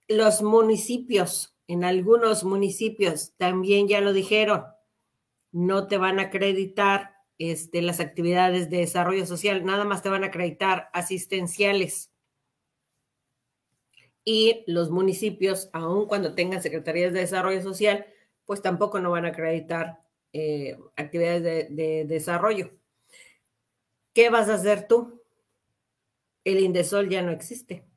Los 0.06 0.40
municipios 0.40 1.49
en 1.70 1.84
algunos 1.84 2.42
municipios 2.42 3.32
también 3.36 3.86
ya 3.86 4.00
lo 4.00 4.12
dijeron, 4.12 4.64
no 5.52 5.86
te 5.86 5.98
van 5.98 6.18
a 6.18 6.22
acreditar 6.22 7.14
este, 7.38 7.80
las 7.80 8.00
actividades 8.00 8.70
de 8.70 8.78
desarrollo 8.78 9.24
social, 9.24 9.64
nada 9.64 9.84
más 9.84 10.02
te 10.02 10.08
van 10.08 10.24
a 10.24 10.26
acreditar 10.26 10.90
asistenciales. 10.92 12.10
Y 14.24 14.64
los 14.66 14.90
municipios, 14.90 15.70
aun 15.72 16.06
cuando 16.06 16.34
tengan 16.34 16.60
secretarías 16.60 17.12
de 17.12 17.20
desarrollo 17.20 17.62
social, 17.62 18.04
pues 18.46 18.62
tampoco 18.62 18.98
no 18.98 19.12
van 19.12 19.26
a 19.26 19.28
acreditar 19.28 20.02
eh, 20.32 20.76
actividades 20.96 21.44
de, 21.44 21.68
de 21.70 22.04
desarrollo. 22.04 22.72
¿Qué 24.12 24.28
vas 24.28 24.48
a 24.48 24.54
hacer 24.54 24.88
tú? 24.88 25.22
El 26.42 26.58
Indesol 26.58 27.08
ya 27.08 27.22
no 27.22 27.30
existe 27.30 27.89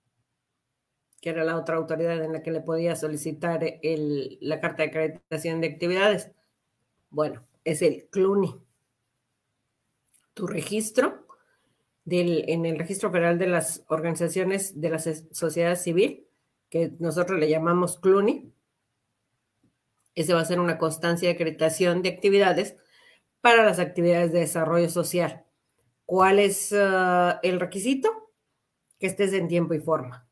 que 1.24 1.30
era 1.30 1.46
la 1.46 1.56
otra 1.56 1.78
autoridad 1.78 2.22
en 2.22 2.34
la 2.34 2.44
que 2.44 2.52
le 2.52 2.60
podía 2.60 2.98
solicitar 2.98 3.64
la 3.82 4.60
carta 4.60 4.84
de 4.84 4.90
acreditación 4.90 5.62
de 5.62 5.68
actividades. 5.68 6.32
Bueno, 7.10 7.42
es 7.64 7.82
el 7.82 8.10
CLUNI. 8.10 8.54
Tu 10.34 10.46
registro 10.46 11.26
en 12.06 12.66
el 12.66 12.78
Registro 12.78 13.10
Federal 13.10 13.40
de 13.40 13.48
las 13.48 13.86
Organizaciones 13.88 14.82
de 14.82 14.90
la 14.90 15.00
Sociedad 15.00 15.78
Civil, 15.78 16.28
que 16.70 16.92
nosotros 17.00 17.40
le 17.40 17.48
llamamos 17.48 17.98
CLUNI, 18.00 18.52
ese 20.16 20.34
va 20.34 20.42
a 20.42 20.46
ser 20.46 20.60
una 20.60 20.78
constancia 20.78 21.30
de 21.30 21.36
acreditación 21.36 22.02
de 22.02 22.10
actividades 22.10 22.76
para 23.40 23.64
las 23.64 23.80
actividades 23.80 24.34
de 24.34 24.40
desarrollo 24.40 24.90
social. 24.90 25.46
¿Cuál 26.06 26.40
es 26.40 26.74
uh, 26.74 27.40
el 27.44 27.62
requisito? 27.62 28.30
Que 29.00 29.08
estés 29.08 29.32
en 29.32 29.48
tiempo 29.48 29.74
y 29.74 29.80
forma 29.80 30.28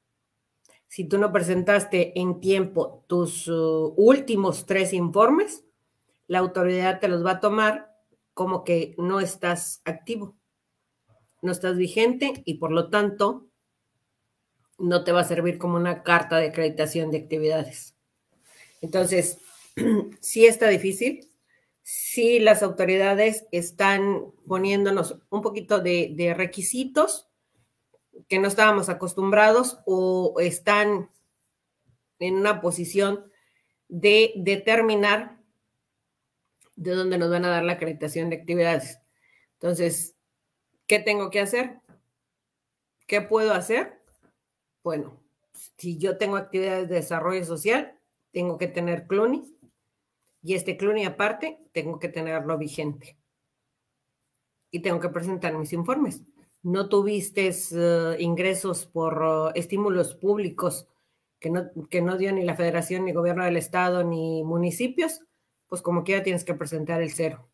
si 0.92 1.06
tú 1.06 1.18
no 1.18 1.32
presentaste 1.32 2.20
en 2.20 2.42
tiempo 2.42 3.06
tus 3.08 3.48
uh, 3.48 3.94
últimos 3.96 4.66
tres 4.66 4.92
informes, 4.92 5.64
la 6.28 6.40
autoridad 6.40 7.00
te 7.00 7.08
los 7.08 7.26
va 7.26 7.32
a 7.32 7.40
tomar 7.40 7.96
como 8.34 8.66
que 8.66 8.94
no 8.98 9.22
estás 9.22 9.82
activo, 9.86 10.36
no 11.42 11.54
estás 11.54 11.78
vigente 11.78 12.44
y 12.44 12.56
por 12.56 12.74
lo 12.74 12.90
tanto 12.90 13.48
no 14.80 15.06
te 15.06 15.14
va 15.14 15.22
a 15.22 15.24
servir 15.24 15.58
como 15.58 15.78
una 15.78 16.04
carta 16.04 16.40
de 16.40 16.48
acreditación 16.48 17.10
de 17.10 17.20
actividades. 17.20 17.96
Entonces, 18.82 19.38
sí 20.20 20.46
está 20.46 20.68
difícil, 20.68 21.32
sí 21.84 22.40
las 22.40 22.64
autoridades 22.64 23.46
están 23.54 24.34
poniéndonos 24.46 25.20
un 25.30 25.42
poquito 25.42 25.80
de, 25.80 26.12
de 26.18 26.34
requisitos 26.34 27.31
que 28.28 28.40
no 28.40 28.48
estábamos 28.48 28.90
acostumbrados 28.90 29.80
o 29.86 30.36
están 30.40 31.10
en 32.20 32.36
una 32.36 32.62
posición 32.62 33.32
de 33.88 34.34
determinar 34.38 35.40
de 36.76 36.92
dónde 36.92 37.18
nos 37.18 37.30
van 37.30 37.46
a 37.46 37.50
dar 37.50 37.64
la 37.64 37.74
acreditación 37.74 38.30
de 38.30 38.38
actividades. 38.38 39.00
Entonces, 39.54 40.16
¿qué 40.88 41.00
tengo 41.00 41.30
que 41.30 41.40
hacer? 41.42 41.80
¿Qué 43.08 43.22
puedo 43.22 43.54
hacer? 43.54 44.02
Bueno, 44.84 45.22
si 45.78 45.98
yo 45.98 46.18
tengo 46.18 46.38
actividades 46.38 46.90
de 46.90 46.96
desarrollo 46.96 47.44
social, 47.46 48.00
tengo 48.32 48.58
que 48.58 48.68
tener 48.68 49.08
CLUNY 49.08 49.58
y 50.42 50.56
este 50.56 50.78
CLUNY 50.78 51.06
aparte, 51.06 51.60
tengo 51.72 52.00
que 52.00 52.10
tenerlo 52.10 52.58
vigente. 52.58 53.18
Y 54.72 54.82
tengo 54.82 55.00
que 55.00 55.10
presentar 55.10 55.54
mis 55.58 55.74
informes 55.74 56.22
no 56.64 56.90
tuviste 56.90 57.50
uh, 57.50 58.20
ingresos 58.20 58.86
por 58.86 59.24
uh, 59.24 59.52
estímulos 59.56 60.14
públicos 60.14 60.88
que 61.40 61.50
no, 61.50 61.72
que 61.90 62.02
no 62.02 62.18
dio 62.18 62.32
ni 62.32 62.44
la 62.44 62.56
federación, 62.56 63.06
ni 63.06 63.14
gobierno 63.14 63.44
del 63.44 63.58
estado, 63.58 64.04
ni 64.04 64.44
municipios, 64.44 65.22
pues 65.68 65.82
como 65.82 66.04
quiera 66.04 66.24
tienes 66.24 66.44
que 66.44 66.54
presentar 66.54 67.02
el 67.02 67.12
cero. 67.12 67.48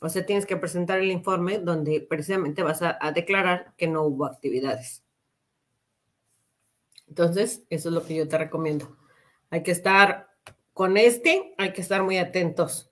O 0.00 0.08
sea, 0.08 0.26
tienes 0.26 0.46
que 0.46 0.56
presentar 0.56 0.98
el 0.98 1.12
informe 1.12 1.60
donde 1.60 2.00
precisamente 2.00 2.64
vas 2.64 2.82
a, 2.82 2.98
declarar 3.14 3.72
que 3.76 3.86
no 3.86 4.02
hubo 4.02 4.26
actividades. 4.26 5.04
Entonces, 7.06 7.62
eso 7.70 7.90
es 7.90 7.94
lo 7.94 8.02
que 8.02 8.16
yo 8.16 8.26
te 8.26 8.38
recomiendo. 8.38 8.96
Hay 9.50 9.62
que 9.62 9.70
estar 9.70 10.30
con 10.72 10.96
este, 10.96 11.54
hay 11.58 11.72
que 11.72 11.82
estar 11.82 12.02
muy 12.02 12.18
atentos. 12.18 12.90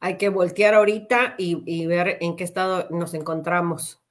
Hay 0.00 0.16
que 0.16 0.30
voltear 0.30 0.72
ahorita 0.72 1.34
y 1.36 1.86
ver 1.86 2.16
en 2.22 2.36
qué 2.36 2.44
estado 2.44 2.88
nos 2.90 3.12
encontramos 3.12 4.05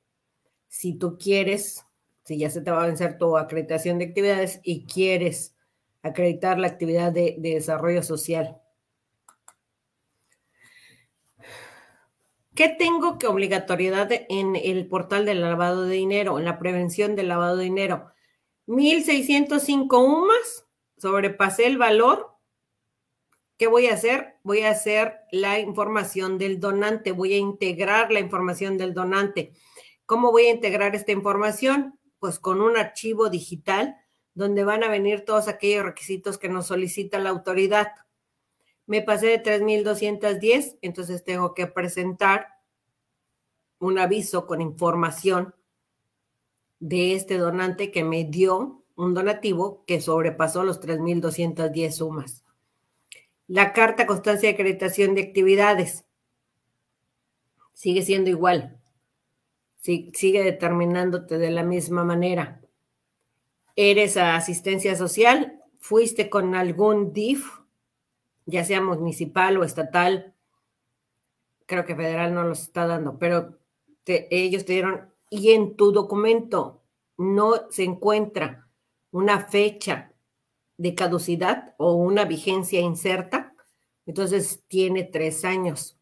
si 0.68 0.94
tú 0.94 1.18
quieres, 1.18 1.86
si 2.24 2.38
ya 2.38 2.50
se 2.50 2.62
te 2.62 2.72
va 2.72 2.84
a 2.84 2.88
vencer 2.88 3.18
tu 3.18 3.38
acreditación 3.38 4.00
de 4.00 4.06
actividades 4.06 4.60
y 4.64 4.86
quieres 4.86 5.56
acreditar 6.02 6.60
la 6.60 6.68
actividad 6.68 7.12
de, 7.12 7.36
de 7.40 7.56
desarrollo 7.56 8.04
social. 8.04 8.62
¿Qué 12.56 12.70
tengo 12.70 13.20
que 13.20 13.28
obligatoriedad 13.28 14.10
en 14.30 14.56
el 14.56 14.88
portal 14.88 15.26
del 15.26 15.42
lavado 15.42 15.84
de 15.84 15.96
dinero, 15.96 16.40
en 16.40 16.46
la 16.46 16.58
prevención 16.58 17.16
del 17.16 17.28
lavado 17.28 17.58
de 17.58 17.66
dinero? 17.66 18.14
1605 18.68 20.00
UMAS, 20.00 20.66
sobrepasé 20.98 21.68
el 21.68 21.78
valor. 21.78 22.32
¿Qué 23.58 23.68
voy 23.68 23.88
a 23.88 23.94
hacer? 23.94 24.36
Voy 24.44 24.62
a 24.62 24.72
hacer 24.72 25.20
la 25.32 25.60
información 25.60 26.38
del 26.38 26.62
donante, 26.62 27.12
voy 27.12 27.34
a 27.34 27.38
integrar 27.38 28.12
la 28.12 28.22
información 28.22 28.78
del 28.78 28.94
donante. 28.94 29.52
¿Cómo 30.06 30.32
voy 30.32 30.46
a 30.46 30.52
integrar 30.52 30.96
esta 30.96 31.12
información? 31.12 32.00
Pues 32.20 32.38
con 32.40 32.62
un 32.62 32.78
archivo 32.78 33.30
digital 33.30 33.98
donde 34.36 34.64
van 34.64 34.84
a 34.84 34.90
venir 34.90 35.26
todos 35.26 35.48
aquellos 35.48 35.86
requisitos 35.86 36.38
que 36.38 36.50
nos 36.50 36.68
solicita 36.68 37.18
la 37.18 37.32
autoridad. 37.32 37.88
Me 38.86 39.02
pasé 39.02 39.28
de 39.28 39.42
3.210, 39.42 40.78
entonces 40.82 41.24
tengo 41.24 41.56
que 41.56 41.66
presentar 41.66 42.50
un 43.80 43.98
aviso 43.98 44.46
con 44.46 44.62
información 44.62 45.56
de 46.80 47.16
este 47.16 47.38
donante 47.38 47.92
que 47.92 48.04
me 48.04 48.26
dio 48.26 48.84
un 48.96 49.14
donativo 49.14 49.84
que 49.88 50.02
sobrepasó 50.02 50.64
los 50.64 50.82
3.210 50.82 51.92
sumas. 51.92 52.44
La 53.48 53.74
carta 53.74 54.06
constancia 54.06 54.50
de 54.50 54.54
acreditación 54.54 55.16
de 55.16 55.24
actividades 55.24 56.06
sigue 57.74 58.04
siendo 58.04 58.30
igual 58.30 58.80
sigue 59.86 60.44
determinándote 60.44 61.38
de 61.38 61.52
la 61.52 61.64
misma 61.64 62.04
manera. 62.04 62.62
Eres 63.76 64.18
a 64.18 64.36
asistencia 64.36 64.96
social, 64.96 65.62
fuiste 65.80 66.30
con 66.30 66.56
algún 66.56 67.14
DIF, 67.14 67.46
ya 68.46 68.64
sea 68.64 68.82
municipal 68.82 69.58
o 69.58 69.64
estatal, 69.64 70.34
creo 71.66 71.86
que 71.86 71.96
federal 71.96 72.34
no 72.34 72.44
los 72.44 72.62
está 72.62 72.88
dando, 72.88 73.18
pero 73.20 73.58
ellos 74.06 74.66
te 74.66 74.74
dieron, 74.74 75.10
y 75.30 75.52
en 75.52 75.76
tu 75.76 75.92
documento 75.92 76.84
no 77.18 77.70
se 77.70 77.84
encuentra 77.84 78.68
una 79.12 79.48
fecha 79.48 80.12
de 80.78 80.94
caducidad 80.94 81.74
o 81.78 81.94
una 81.94 82.26
vigencia 82.26 82.80
incerta, 82.80 83.54
entonces 84.06 84.64
tiene 84.68 85.04
tres 85.04 85.46
años. 85.46 85.98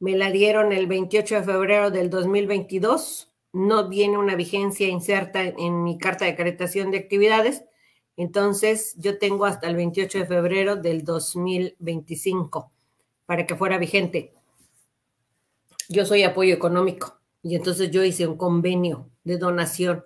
Me 0.00 0.16
la 0.16 0.30
dieron 0.30 0.72
el 0.72 0.86
28 0.86 1.36
de 1.36 1.42
febrero 1.42 1.90
del 1.90 2.08
2022, 2.10 3.32
no 3.52 3.88
viene 3.88 4.18
una 4.18 4.36
vigencia 4.36 4.88
inserta 4.88 5.42
en 5.42 5.82
mi 5.82 5.98
carta 5.98 6.24
de 6.24 6.32
acreditación 6.32 6.90
de 6.90 6.98
actividades, 6.98 7.64
entonces 8.16 8.94
yo 8.96 9.18
tengo 9.18 9.44
hasta 9.44 9.68
el 9.68 9.76
28 9.76 10.18
de 10.18 10.26
febrero 10.26 10.76
del 10.76 11.04
2025 11.04 12.72
para 13.26 13.46
que 13.46 13.56
fuera 13.56 13.78
vigente. 13.78 14.34
Yo 15.88 16.04
soy 16.04 16.22
apoyo 16.22 16.54
económico 16.54 17.18
y 17.42 17.54
entonces 17.54 17.90
yo 17.90 18.02
hice 18.04 18.26
un 18.26 18.36
convenio 18.36 19.08
de 19.24 19.38
donación 19.38 20.04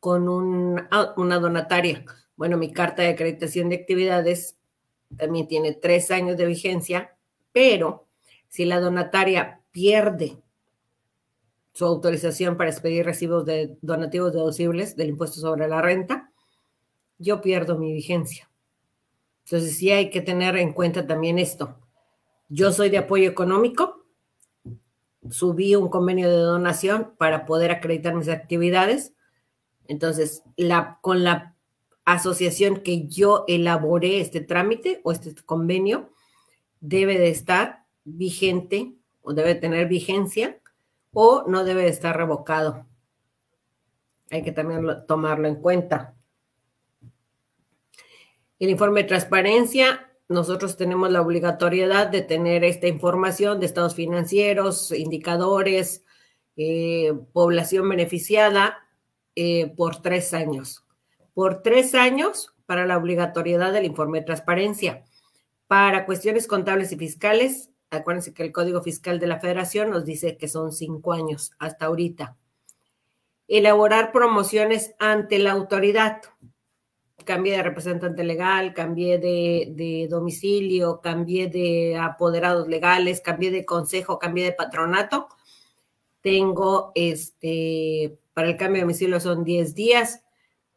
con 0.00 0.86
ah, 0.90 1.14
una 1.16 1.38
donataria. 1.38 2.04
Bueno, 2.36 2.58
mi 2.58 2.72
carta 2.72 3.02
de 3.02 3.10
acreditación 3.10 3.68
de 3.68 3.76
actividades 3.76 4.56
también 5.16 5.48
tiene 5.48 5.74
tres 5.74 6.10
años 6.10 6.36
de 6.36 6.46
vigencia, 6.46 7.16
pero 7.52 8.06
si 8.52 8.66
la 8.66 8.80
donataria 8.80 9.62
pierde 9.70 10.36
su 11.72 11.86
autorización 11.86 12.58
para 12.58 12.68
expedir 12.68 13.06
recibos 13.06 13.46
de 13.46 13.78
donativos 13.80 14.34
deducibles 14.34 14.94
del 14.94 15.08
impuesto 15.08 15.40
sobre 15.40 15.68
la 15.68 15.80
renta, 15.80 16.30
yo 17.16 17.40
pierdo 17.40 17.78
mi 17.78 17.94
vigencia. 17.94 18.50
Entonces 19.46 19.78
sí 19.78 19.90
hay 19.90 20.10
que 20.10 20.20
tener 20.20 20.58
en 20.58 20.74
cuenta 20.74 21.06
también 21.06 21.38
esto. 21.38 21.78
Yo 22.50 22.72
soy 22.72 22.90
de 22.90 22.98
apoyo 22.98 23.26
económico, 23.26 24.04
subí 25.30 25.74
un 25.74 25.88
convenio 25.88 26.28
de 26.28 26.36
donación 26.36 27.14
para 27.16 27.46
poder 27.46 27.70
acreditar 27.70 28.14
mis 28.14 28.28
actividades, 28.28 29.14
entonces, 29.88 30.42
con 31.00 31.24
la 31.24 31.56
asociación 32.04 32.82
que 32.82 33.06
yo 33.06 33.46
elaboré 33.48 34.20
este 34.20 34.42
trámite 34.42 35.00
o 35.04 35.12
este 35.12 35.34
convenio, 35.46 36.10
debe 36.80 37.16
de 37.16 37.30
estar 37.30 37.81
vigente 38.04 38.94
o 39.22 39.34
debe 39.34 39.54
tener 39.54 39.88
vigencia 39.88 40.60
o 41.12 41.44
no 41.46 41.64
debe 41.64 41.82
de 41.82 41.88
estar 41.88 42.16
revocado. 42.16 42.86
Hay 44.30 44.42
que 44.42 44.52
también 44.52 44.86
tomarlo 45.06 45.46
en 45.46 45.56
cuenta. 45.56 46.14
El 48.58 48.70
informe 48.70 49.02
de 49.02 49.08
transparencia, 49.08 50.10
nosotros 50.28 50.76
tenemos 50.76 51.10
la 51.10 51.20
obligatoriedad 51.20 52.06
de 52.06 52.22
tener 52.22 52.64
esta 52.64 52.86
información 52.86 53.60
de 53.60 53.66
estados 53.66 53.94
financieros, 53.94 54.92
indicadores, 54.92 56.04
eh, 56.56 57.12
población 57.32 57.88
beneficiada 57.88 58.78
eh, 59.34 59.72
por 59.76 60.00
tres 60.00 60.32
años. 60.32 60.86
Por 61.34 61.62
tres 61.62 61.94
años 61.94 62.54
para 62.66 62.86
la 62.86 62.96
obligatoriedad 62.96 63.72
del 63.72 63.84
informe 63.84 64.20
de 64.20 64.26
transparencia. 64.26 65.04
Para 65.66 66.06
cuestiones 66.06 66.46
contables 66.46 66.92
y 66.92 66.96
fiscales, 66.96 67.71
acuérdense 67.96 68.34
que 68.34 68.42
el 68.42 68.52
Código 68.52 68.82
Fiscal 68.82 69.18
de 69.18 69.26
la 69.26 69.40
Federación 69.40 69.90
nos 69.90 70.04
dice 70.04 70.36
que 70.36 70.48
son 70.48 70.72
cinco 70.72 71.12
años 71.12 71.52
hasta 71.58 71.86
ahorita. 71.86 72.36
Elaborar 73.48 74.12
promociones 74.12 74.94
ante 74.98 75.38
la 75.38 75.52
autoridad. 75.52 76.22
Cambié 77.24 77.56
de 77.56 77.62
representante 77.62 78.24
legal, 78.24 78.74
cambié 78.74 79.18
de, 79.18 80.06
domicilio, 80.10 81.00
cambié 81.00 81.48
de 81.48 81.96
apoderados 81.96 82.66
legales, 82.66 83.20
cambié 83.20 83.50
de 83.50 83.64
consejo, 83.64 84.18
cambié 84.18 84.46
de 84.46 84.52
patronato. 84.52 85.28
Tengo 86.20 86.92
este 86.94 88.18
para 88.34 88.48
el 88.48 88.56
cambio 88.56 88.80
de 88.80 88.84
domicilio 88.86 89.20
son 89.20 89.44
10 89.44 89.74
días. 89.74 90.24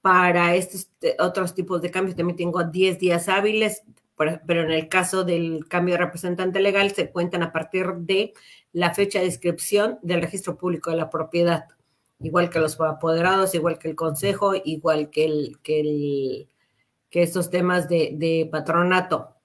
Para 0.01 0.55
estos 0.55 0.91
otros 1.17 1.55
tipos 1.55 1.81
de 1.81 1.89
cambios 1.89 2.15
también 2.15 2.37
tengo 2.37 2.63
10 2.63 2.99
días 2.99 3.27
hábiles, 3.27 3.83
pero 4.15 4.61
en 4.61 4.71
el 4.71 4.87
caso 4.87 5.23
del 5.23 5.67
cambio 5.67 5.95
de 5.95 6.05
representante 6.05 6.59
legal 6.59 6.91
se 6.91 7.11
cuentan 7.11 7.43
a 7.43 7.51
partir 7.51 7.87
de 7.97 8.33
la 8.71 8.93
fecha 8.93 9.19
de 9.19 9.25
inscripción 9.25 9.99
del 10.01 10.21
registro 10.21 10.57
público 10.57 10.89
de 10.91 10.97
la 10.97 11.09
propiedad, 11.09 11.65
igual 12.19 12.49
que 12.49 12.59
los 12.59 12.79
apoderados, 12.79 13.55
igual 13.55 13.77
que 13.77 13.89
el 13.89 13.95
consejo, 13.95 14.53
igual 14.55 15.09
que, 15.09 15.25
el, 15.25 15.59
que, 15.61 15.79
el, 15.79 16.49
que 17.09 17.23
estos 17.23 17.49
temas 17.49 17.89
de, 17.89 18.11
de 18.13 18.47
patronato. 18.51 19.35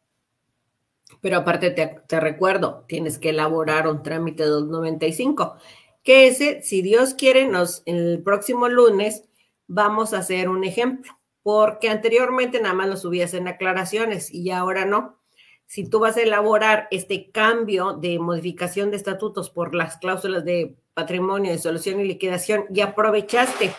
Pero 1.21 1.39
aparte 1.39 1.71
te, 1.71 2.03
te, 2.07 2.21
recuerdo, 2.21 2.85
tienes 2.87 3.19
que 3.19 3.31
elaborar 3.31 3.89
un 3.89 4.03
trámite 4.03 4.45
de 4.45 4.51
295 4.51 5.57
que 6.03 6.29
ese, 6.29 6.63
si 6.63 6.83
Dios 6.83 7.15
quiere, 7.15 7.47
nos, 7.47 7.83
el 7.87 8.23
próximo 8.23 8.69
lunes 8.69 9.25
vamos 9.67 10.15
a 10.15 10.19
hacer 10.19 10.49
un 10.49 10.65
ejemplo, 10.65 11.13
porque 11.43 11.89
anteriormente 11.89 12.61
nada 12.61 12.75
más 12.75 12.89
lo 12.89 12.97
subías 12.97 13.35
en 13.35 13.49
aclaraciones 13.49 14.33
y 14.33 14.51
ahora 14.51 14.85
no. 14.85 15.19
Si 15.67 15.89
tú 15.89 16.01
vas 16.01 16.17
a 16.17 16.23
elaborar 16.23 16.89
este 16.91 17.31
cambio 17.31 17.93
de 17.93 18.19
modificación 18.19 18.91
de 18.91 18.97
estatutos 18.97 19.51
por 19.51 19.75
las 19.75 19.99
cláusulas 19.99 20.45
de 20.45 20.77
patrimonio, 20.95 21.53
de 21.53 21.59
solución 21.59 22.01
y 22.01 22.05
liquidación 22.05 22.67
y 22.75 22.81
aprovechaste 22.81 23.73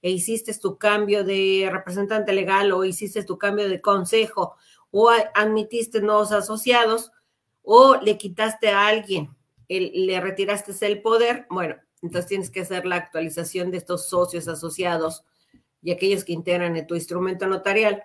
e 0.00 0.10
hiciste 0.10 0.56
tu 0.58 0.78
cambio 0.78 1.24
de 1.24 1.68
representante 1.70 2.32
legal 2.32 2.72
o 2.72 2.84
hiciste 2.84 3.24
tu 3.24 3.38
cambio 3.38 3.68
de 3.68 3.80
consejo 3.80 4.54
o 4.90 5.10
admitiste 5.34 6.00
nuevos 6.00 6.32
asociados 6.32 7.12
o 7.62 7.96
le 7.96 8.16
quitaste 8.18 8.68
a 8.68 8.86
alguien 8.86 9.34
le 9.78 10.20
retiraste 10.20 10.72
el 10.86 11.02
poder, 11.02 11.46
bueno, 11.50 11.76
entonces 12.02 12.28
tienes 12.28 12.50
que 12.50 12.60
hacer 12.60 12.84
la 12.84 12.96
actualización 12.96 13.70
de 13.70 13.78
estos 13.78 14.08
socios 14.08 14.48
asociados 14.48 15.24
y 15.82 15.90
aquellos 15.90 16.24
que 16.24 16.32
integran 16.32 16.76
en 16.76 16.86
tu 16.86 16.94
instrumento 16.94 17.46
notarial 17.46 18.04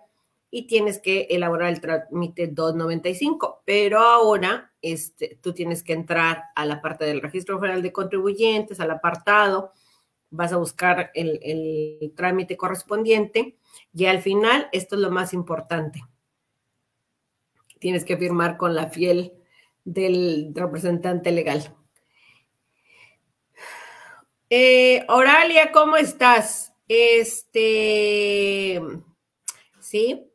y 0.49 0.67
tienes 0.67 0.99
que 0.99 1.27
elaborar 1.29 1.69
el 1.69 1.81
trámite 1.81 2.47
295. 2.47 3.61
Pero 3.65 3.99
ahora 3.99 4.71
este, 4.81 5.37
tú 5.41 5.53
tienes 5.53 5.83
que 5.83 5.93
entrar 5.93 6.43
a 6.55 6.65
la 6.65 6.81
parte 6.81 7.05
del 7.05 7.21
registro 7.21 7.59
federal 7.59 7.81
de 7.81 7.91
contribuyentes, 7.91 8.79
al 8.79 8.91
apartado, 8.91 9.71
vas 10.29 10.51
a 10.53 10.57
buscar 10.57 11.11
el, 11.13 11.39
el 11.41 12.13
trámite 12.15 12.57
correspondiente 12.57 13.57
y 13.93 14.05
al 14.05 14.21
final, 14.21 14.67
esto 14.71 14.95
es 14.95 15.01
lo 15.01 15.11
más 15.11 15.33
importante, 15.33 16.03
tienes 17.79 18.03
que 18.03 18.17
firmar 18.17 18.57
con 18.57 18.75
la 18.75 18.89
fiel 18.89 19.33
del 19.83 20.51
representante 20.53 21.31
legal. 21.31 21.73
Eh, 24.49 25.05
Oralia, 25.09 25.71
¿cómo 25.71 25.97
estás? 25.97 26.73
Este, 26.87 28.81
sí. 29.79 30.31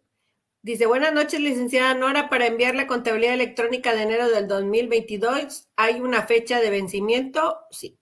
Dice, 0.63 0.87
buenas 0.87 1.13
noches, 1.13 1.41
licenciada 1.41 1.95
Nora, 1.95 2.29
para 2.29 2.47
enviar 2.47 2.75
la 2.75 2.87
contabilidad 2.87 3.35
electrónica 3.35 3.95
de 3.95 4.03
enero 4.03 4.29
del 4.29 4.47
2022, 4.47 5.69
¿hay 5.77 6.01
una 6.01 6.23
fecha 6.23 6.61
de 6.61 6.71
vencimiento? 6.71 7.59
Sí. 7.71 7.99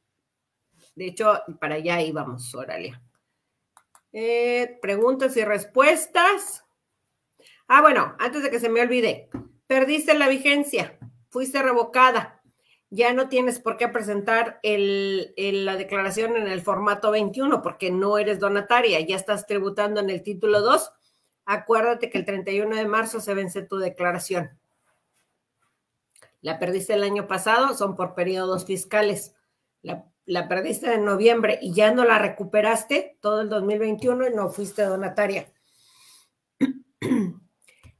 De 0.95 1.07
hecho, 1.07 1.43
para 1.59 1.77
allá 1.77 2.03
íbamos, 2.03 2.55
Oralia. 2.55 3.03
Eh, 4.13 4.79
preguntas 4.83 5.37
y 5.37 5.45
respuestas. 5.45 6.67
Ah, 7.67 7.81
bueno, 7.81 8.15
antes 8.19 8.43
de 8.43 8.51
que 8.51 8.61
se 8.61 8.69
me 8.69 8.83
olvide, 8.83 9.31
perdiste 9.67 10.13
la 10.15 10.29
vigencia 10.29 10.99
fuiste 11.31 11.63
revocada. 11.63 12.40
Ya 12.93 13.13
no 13.13 13.29
tienes 13.29 13.61
por 13.61 13.77
qué 13.77 13.87
presentar 13.87 14.59
la 14.65 15.77
declaración 15.77 16.37
en 16.37 16.49
el 16.49 16.61
formato 16.61 17.13
21 17.13 17.63
porque 17.63 17.93
no 17.93 18.19
eres 18.19 18.41
donataria, 18.41 19.01
ya 19.01 19.15
estás 19.15 19.47
tributando 19.47 20.01
en 20.01 20.11
el 20.11 20.25
título 20.25 20.61
2. 20.61 20.93
Acuérdate 21.45 22.11
que 22.11 22.19
el 22.19 22.25
31 22.25 22.75
de 22.75 22.87
marzo 22.87 23.21
se 23.21 23.35
vence 23.35 23.63
tu 23.63 23.79
declaración. 23.79 24.59
La 26.41 26.59
perdiste 26.59 26.95
el 26.95 27.05
año 27.05 27.29
pasado, 27.29 27.75
son 27.75 27.95
por 27.95 28.15
periodos 28.15 28.65
fiscales. 28.67 29.37
La, 29.83 30.07
la 30.27 30.49
perdiste 30.49 30.93
en 30.93 31.05
noviembre 31.05 31.61
y 31.63 31.73
ya 31.73 31.93
no 31.93 32.05
la 32.05 32.19
recuperaste 32.19 33.19
todo 33.21 33.43
el 33.43 33.49
2021 33.49 34.29
y 34.29 34.35
no 34.35 34.51
fuiste 34.51 34.83
donataria. 34.83 35.53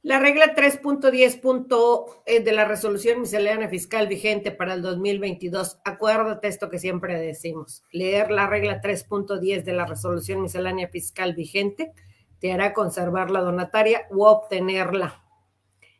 La 0.03 0.17
regla 0.17 0.55
3.10 0.55 2.23
eh, 2.25 2.39
de 2.39 2.51
la 2.51 2.65
resolución 2.65 3.21
miscelánea 3.21 3.69
fiscal 3.69 4.07
vigente 4.07 4.49
para 4.49 4.73
el 4.73 4.81
2022. 4.81 5.77
Acuérdate 5.85 6.47
esto 6.47 6.71
que 6.71 6.79
siempre 6.79 7.19
decimos. 7.19 7.83
Leer 7.91 8.31
la 8.31 8.47
regla 8.47 8.81
3.10 8.81 9.63
de 9.63 9.73
la 9.73 9.85
resolución 9.85 10.41
miscelánea 10.41 10.87
fiscal 10.87 11.35
vigente 11.35 11.93
te 12.39 12.51
hará 12.51 12.73
conservar 12.73 13.29
la 13.29 13.41
donataria 13.41 14.07
u 14.09 14.23
obtenerla. 14.23 15.23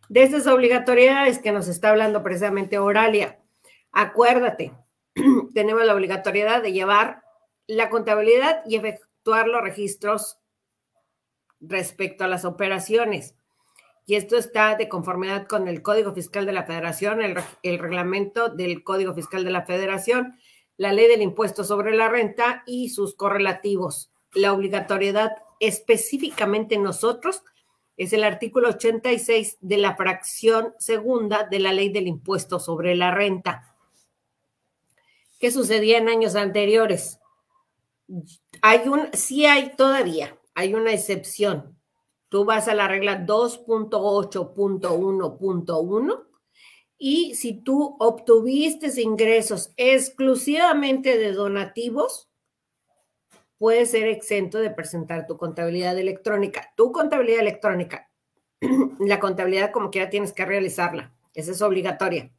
De 0.09 0.23
estas 0.23 0.47
obligatoriedades 0.47 1.37
que 1.37 1.51
nos 1.51 1.67
está 1.67 1.91
hablando 1.91 2.23
precisamente 2.23 2.79
Oralia, 2.79 3.39
acuérdate, 3.91 4.73
tenemos 5.53 5.85
la 5.85 5.93
obligatoriedad 5.93 6.63
de 6.63 6.73
llevar 6.73 7.21
la 7.67 7.91
contabilidad 7.91 8.63
y 8.65 8.77
efectuar 8.77 9.47
los 9.47 9.61
registros 9.61 10.39
respecto 11.59 12.23
a 12.23 12.27
las 12.27 12.45
operaciones 12.45 13.35
y 14.05 14.15
esto 14.15 14.37
está 14.37 14.75
de 14.75 14.89
conformidad 14.89 15.47
con 15.47 15.67
el 15.67 15.81
Código 15.81 16.13
Fiscal 16.13 16.45
de 16.45 16.51
la 16.51 16.63
Federación, 16.63 17.21
el, 17.21 17.79
reglamento 17.79 18.49
del 18.49 18.83
Código 18.83 19.13
Fiscal 19.13 19.43
de 19.43 19.51
la 19.51 19.65
Federación, 19.65 20.37
la 20.77 20.91
ley 20.91 21.07
del 21.07 21.21
impuesto 21.21 21.63
sobre 21.63 21.95
la 21.95 22.09
renta 22.09 22.63
y 22.65 22.89
sus 22.89 23.15
correlativos. 23.15 24.11
La 24.33 24.53
obligatoriedad 24.53 25.31
específicamente 25.59 26.77
nosotros 26.77 27.43
es 27.97 28.13
el 28.13 28.23
artículo 28.23 28.69
86 28.69 29.57
de 29.61 29.77
la 29.77 29.95
fracción 29.95 30.73
segunda 30.79 31.43
de 31.43 31.59
la 31.59 31.71
ley 31.71 31.89
del 31.89 32.07
impuesto 32.07 32.59
sobre 32.59 32.95
la 32.95 33.11
renta. 33.11 33.75
¿Qué 35.39 35.51
sucedía 35.51 35.99
en 35.99 36.09
años 36.09 36.35
anteriores? 36.35 37.19
Hay 38.61 38.87
un, 38.87 39.09
sí 39.13 39.45
hay 39.45 39.75
todavía, 39.75 40.37
hay 40.55 40.73
una 40.73 40.91
excepción. 40.91 41.77
Tú 42.31 42.45
vas 42.45 42.67
a 42.69 42.75
la 42.75 42.87
regla 42.87 43.27
2.8.1.1 43.27 46.23
y 46.97 47.35
si 47.35 47.61
tú 47.61 47.97
obtuviste 47.99 48.89
ingresos 49.01 49.73
exclusivamente 49.75 51.17
de 51.17 51.33
donativos, 51.33 52.29
puedes 53.57 53.91
ser 53.91 54.07
exento 54.07 54.59
de 54.59 54.69
presentar 54.69 55.27
tu 55.27 55.35
contabilidad 55.35 55.99
electrónica. 55.99 56.71
Tu 56.77 56.93
contabilidad 56.93 57.41
electrónica, 57.41 58.09
la 58.99 59.19
contabilidad 59.19 59.73
como 59.73 59.91
quiera 59.91 60.09
tienes 60.09 60.31
que 60.31 60.45
realizarla. 60.45 61.13
Esa 61.33 61.51
es 61.51 61.61
obligatoria. 61.61 62.31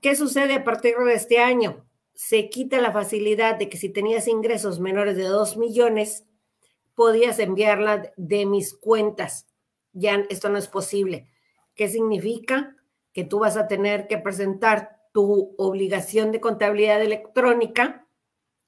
¿Qué 0.00 0.14
sucede 0.14 0.54
a 0.54 0.62
partir 0.62 0.94
de 0.96 1.14
este 1.14 1.40
año? 1.40 1.84
Se 2.14 2.50
quita 2.50 2.80
la 2.80 2.92
facilidad 2.92 3.56
de 3.56 3.68
que 3.68 3.78
si 3.78 3.88
tenías 3.88 4.28
ingresos 4.28 4.78
menores 4.78 5.16
de 5.16 5.24
2 5.24 5.56
millones, 5.56 6.28
podías 6.98 7.38
enviarla 7.38 8.12
de 8.16 8.44
mis 8.44 8.74
cuentas. 8.74 9.46
Ya 9.92 10.26
esto 10.28 10.48
no 10.48 10.58
es 10.58 10.66
posible. 10.66 11.30
¿Qué 11.76 11.88
significa? 11.88 12.74
que 13.18 13.24
tú 13.24 13.40
vas 13.40 13.56
a 13.56 13.66
tener 13.66 14.06
que 14.06 14.18
presentar 14.18 15.00
tu 15.12 15.52
obligación 15.58 16.30
de 16.30 16.40
contabilidad 16.40 17.02
electrónica 17.02 18.06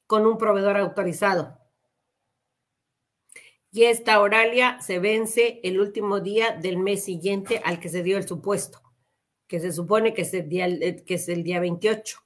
con 0.09 0.27
un 0.27 0.39
proveedor 0.39 0.77
autorizado. 0.77 1.57
Y 3.71 3.85
esta 3.85 4.21
oralia 4.21 4.81
se 4.81 4.99
vence 4.99 5.61
el 5.63 5.81
último 5.81 6.19
día 6.19 6.51
del 6.51 6.79
mes 6.79 7.05
siguiente 7.05 7.63
al 7.65 7.79
que 7.79 7.89
se 7.89 8.03
dio 8.03 8.17
el 8.17 8.27
supuesto, 8.27 8.83
que 9.47 9.61
se 9.61 9.71
supone 9.71 10.15
que 10.15 10.23
es 10.23 10.35
el 10.35 10.49
día, 10.49 10.67
que 11.07 11.15
es 11.15 11.29
el 11.29 11.45
día 11.45 11.61
28. 11.61 12.19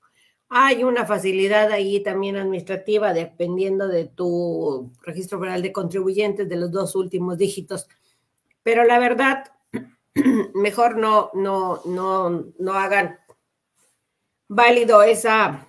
Hay 0.56 0.84
una 0.84 1.04
facilidad 1.04 1.72
ahí 1.72 2.00
también 2.00 2.36
administrativa 2.36 3.12
dependiendo 3.12 3.88
de 3.88 4.04
tu 4.04 4.92
registro 5.02 5.40
federal 5.40 5.62
de 5.62 5.72
contribuyentes 5.72 6.48
de 6.48 6.54
los 6.54 6.70
dos 6.70 6.94
últimos 6.94 7.38
dígitos. 7.38 7.88
Pero 8.62 8.84
la 8.84 9.00
verdad, 9.00 9.50
mejor 10.54 10.96
no, 10.96 11.32
no, 11.34 11.82
no, 11.86 12.52
no 12.56 12.72
hagan 12.74 13.18
válido 14.46 15.02
esa, 15.02 15.66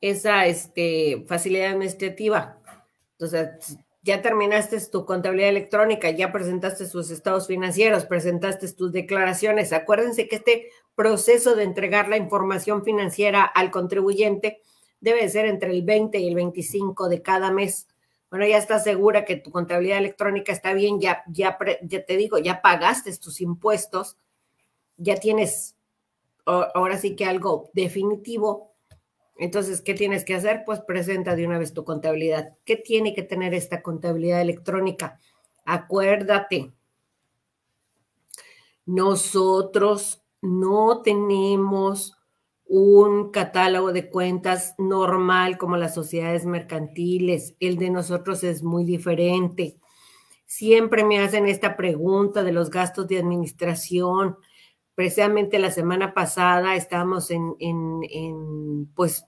esa 0.00 0.46
este, 0.46 1.26
facilidad 1.28 1.72
administrativa. 1.72 2.58
Entonces, 3.18 3.76
ya 4.00 4.22
terminaste 4.22 4.80
tu 4.88 5.04
contabilidad 5.04 5.50
electrónica, 5.50 6.08
ya 6.08 6.32
presentaste 6.32 6.86
sus 6.86 7.10
estados 7.10 7.46
financieros, 7.46 8.06
presentaste 8.06 8.72
tus 8.72 8.92
declaraciones. 8.92 9.74
Acuérdense 9.74 10.26
que 10.26 10.36
este 10.36 10.70
proceso 11.00 11.56
de 11.56 11.64
entregar 11.64 12.08
la 12.08 12.18
información 12.18 12.84
financiera 12.84 13.42
al 13.42 13.70
contribuyente 13.70 14.60
debe 15.00 15.26
ser 15.30 15.46
entre 15.46 15.70
el 15.70 15.82
20 15.82 16.18
y 16.18 16.28
el 16.28 16.34
25 16.34 17.08
de 17.08 17.22
cada 17.22 17.50
mes 17.50 17.86
bueno, 18.30 18.46
ya 18.46 18.58
estás 18.58 18.84
segura 18.84 19.24
que 19.24 19.36
tu 19.36 19.50
contabilidad 19.50 19.96
electrónica 19.96 20.52
está 20.52 20.72
bien, 20.72 21.00
ya, 21.00 21.24
ya, 21.26 21.58
ya 21.82 22.04
te 22.04 22.16
digo, 22.16 22.38
ya 22.38 22.62
pagaste 22.62 23.16
tus 23.16 23.40
impuestos, 23.40 24.16
ya 24.96 25.16
tienes 25.16 25.74
ahora 26.44 26.96
sí 26.96 27.16
que 27.16 27.24
algo 27.24 27.70
definitivo. 27.72 28.72
Entonces, 29.36 29.80
¿qué 29.80 29.94
tienes 29.94 30.24
que 30.24 30.34
hacer? 30.34 30.62
Pues 30.64 30.80
presenta 30.80 31.34
de 31.34 31.46
una 31.46 31.58
vez 31.58 31.72
tu 31.72 31.84
contabilidad. 31.84 32.56
¿Qué 32.64 32.76
tiene 32.76 33.14
que 33.14 33.22
tener 33.22 33.52
esta 33.52 33.82
contabilidad 33.82 34.40
electrónica? 34.42 35.18
Acuérdate, 35.64 36.70
nosotros 38.86 40.22
no 40.42 41.02
tenemos 41.02 42.16
un 42.64 43.30
catálogo 43.30 43.92
de 43.92 44.08
cuentas 44.08 44.74
normal 44.78 45.58
como 45.58 45.76
las 45.76 45.92
sociedades 45.94 46.46
mercantiles. 46.46 47.56
El 47.58 47.78
de 47.78 47.90
nosotros 47.90 48.44
es 48.44 48.62
muy 48.62 48.84
diferente. 48.84 49.76
Siempre 50.46 51.04
me 51.04 51.18
hacen 51.18 51.48
esta 51.48 51.76
pregunta 51.76 52.44
de 52.44 52.52
los 52.52 52.70
gastos 52.70 53.08
de 53.08 53.18
administración. 53.18 54.36
Precisamente 54.94 55.58
la 55.58 55.70
semana 55.70 56.14
pasada 56.14 56.76
estábamos 56.76 57.30
en, 57.30 57.54
en, 57.58 58.86
pues, 58.94 59.24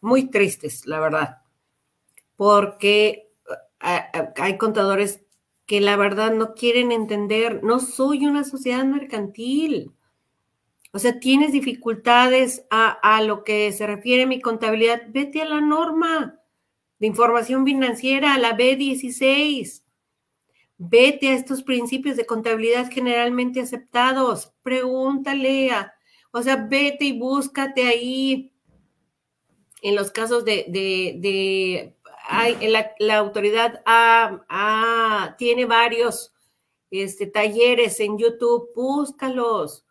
muy 0.00 0.28
tristes, 0.30 0.86
la 0.86 0.98
verdad, 0.98 1.42
porque 2.36 3.30
hay 3.78 4.58
contadores 4.58 5.22
que 5.66 5.80
la 5.80 5.96
verdad 5.96 6.32
no 6.32 6.54
quieren 6.54 6.90
entender, 6.90 7.62
no 7.62 7.78
soy 7.78 8.26
una 8.26 8.44
sociedad 8.44 8.84
mercantil. 8.84 9.92
O 10.92 10.98
sea, 10.98 11.20
tienes 11.20 11.52
dificultades 11.52 12.66
a, 12.70 13.22
lo 13.22 13.44
que 13.44 13.70
se 13.72 13.86
refiere 13.86 14.24
a 14.24 14.26
mi 14.26 14.40
contabilidad, 14.40 15.02
vete 15.08 15.40
a 15.42 15.44
la 15.44 15.60
norma 15.60 16.40
de 16.98 17.06
información 17.06 17.64
financiera, 17.64 18.36
la 18.38 18.56
B16. 18.56 19.84
Vete 20.78 21.28
a 21.28 21.34
estos 21.34 21.62
principios 21.62 22.16
de 22.16 22.26
contabilidad 22.26 22.90
generalmente 22.90 23.60
aceptados. 23.60 24.52
Pregúntale 24.62 25.70
a, 25.70 25.94
o 26.32 26.42
sea, 26.42 26.56
vete 26.56 27.04
y 27.04 27.18
búscate 27.18 27.86
ahí. 27.86 28.52
En 29.82 29.94
los 29.94 30.10
casos 30.10 30.44
de, 30.44 30.66
de, 30.68 31.94
la, 32.98 33.16
autoridad 33.16 33.82
tiene 35.38 35.66
varios 35.66 36.34
este, 36.90 37.26
talleres 37.26 38.00
en 38.00 38.18
YouTube, 38.18 38.70
búscalos 38.74 39.84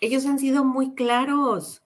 ellos 0.00 0.26
han 0.26 0.38
sido 0.38 0.64
muy 0.64 0.94
claros, 0.94 1.82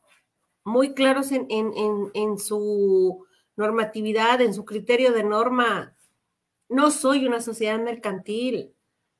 muy 0.64 0.94
claros 0.94 1.30
en, 1.32 2.38
su 2.38 3.26
normatividad, 3.56 4.40
en 4.40 4.54
su 4.54 4.64
criterio 4.64 5.12
de 5.12 5.24
norma. 5.24 5.94
No 6.68 6.90
soy 6.90 7.26
una 7.26 7.40
sociedad 7.40 7.78
mercantil. 7.78 8.72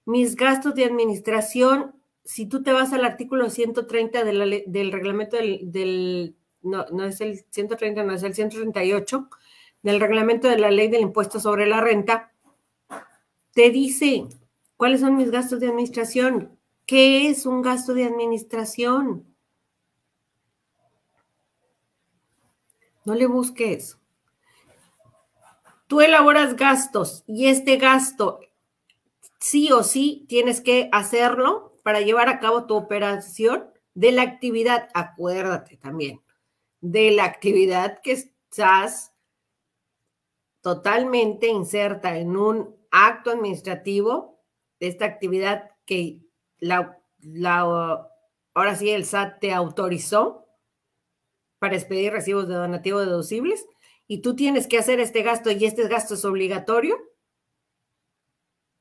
Mis 0.07 0.37
gastos 0.37 0.75
de 0.75 0.85
administración, 0.85 1.95
si 2.25 2.47
tú 2.47 2.63
te 2.63 2.73
vas 2.73 2.93
al 2.93 3.05
artículo 3.05 3.51
130 3.51 4.25
del 4.25 4.93
reglamento 4.93 5.37
del, 5.37 6.37
no, 6.63 6.87
no 6.91 7.05
es 7.05 7.21
el 7.21 7.45
130, 7.51 8.05
no 8.05 8.15
es 8.15 8.23
el 8.23 8.35
138, 8.35 9.29
del 9.83 10.01
reglamento 10.01 10.49
de 10.49 10.59
la 10.59 10.71
ley 10.71 10.89
del 10.89 11.03
impuesto 11.03 11.41
sobre 11.41 11.67
la 11.67 11.81
renta, 11.81 12.33
te 13.53 13.71
dice 13.71 14.25
cuáles 14.77 15.01
son 15.01 15.17
mis 15.17 15.31
gastos 15.31 15.61
de 15.61 15.69
administración, 15.69 16.59
¿Qué 16.87 17.29
es 17.29 17.47
un 17.47 17.63
gasto 17.63 17.95
de 17.95 18.05
administración? 18.05 19.27
No 23.05 23.15
le 23.15 23.27
busques. 23.27 23.99
Tú 25.87 26.01
elaboras 26.01 26.57
gastos 26.57 27.25
y 27.27 27.47
este 27.47 27.77
gasto 27.77 28.41
sí 29.39 29.71
o 29.73 29.83
sí 29.83 30.25
tienes 30.29 30.61
que 30.61 30.89
hacerlo 30.93 31.77
para 31.83 32.01
llevar 32.01 32.29
a 32.29 32.41
cabo 32.41 32.67
tu 32.67 32.75
operación 32.75 33.71
de 33.95 34.13
la 34.13 34.23
actividad. 34.23 34.89
Acuérdate 34.95 35.77
también 35.77 36.21
de 36.81 37.11
la 37.11 37.25
actividad 37.25 38.01
que 38.03 38.13
estás 38.13 39.13
totalmente 40.61 41.49
inserta 41.49 42.17
en 42.17 42.37
un 42.37 42.75
acto 42.91 43.31
administrativo 43.31 44.43
de 44.81 44.89
esta 44.89 45.05
actividad 45.05 45.71
que 45.85 46.24
la, 46.65 48.09
ahora 48.55 48.77
sí 48.77 48.91
el 48.91 49.05
SAT 49.05 49.41
te 49.41 49.53
autorizó 49.53 50.47
para 51.59 51.77
expedir 51.77 52.13
recibos 52.13 52.49
de 52.49 52.55
donativo 52.55 53.01
deducibles 53.01 53.67
y 54.07 54.23
tú 54.23 54.35
tienes 54.35 54.67
que 54.67 54.79
hacer 54.79 55.01
este 55.01 55.23
gasto 55.23 55.51
y 55.51 55.65
este 55.65 55.87
gasto 55.89 56.15
es 56.15 56.25
obligatorio, 56.25 56.99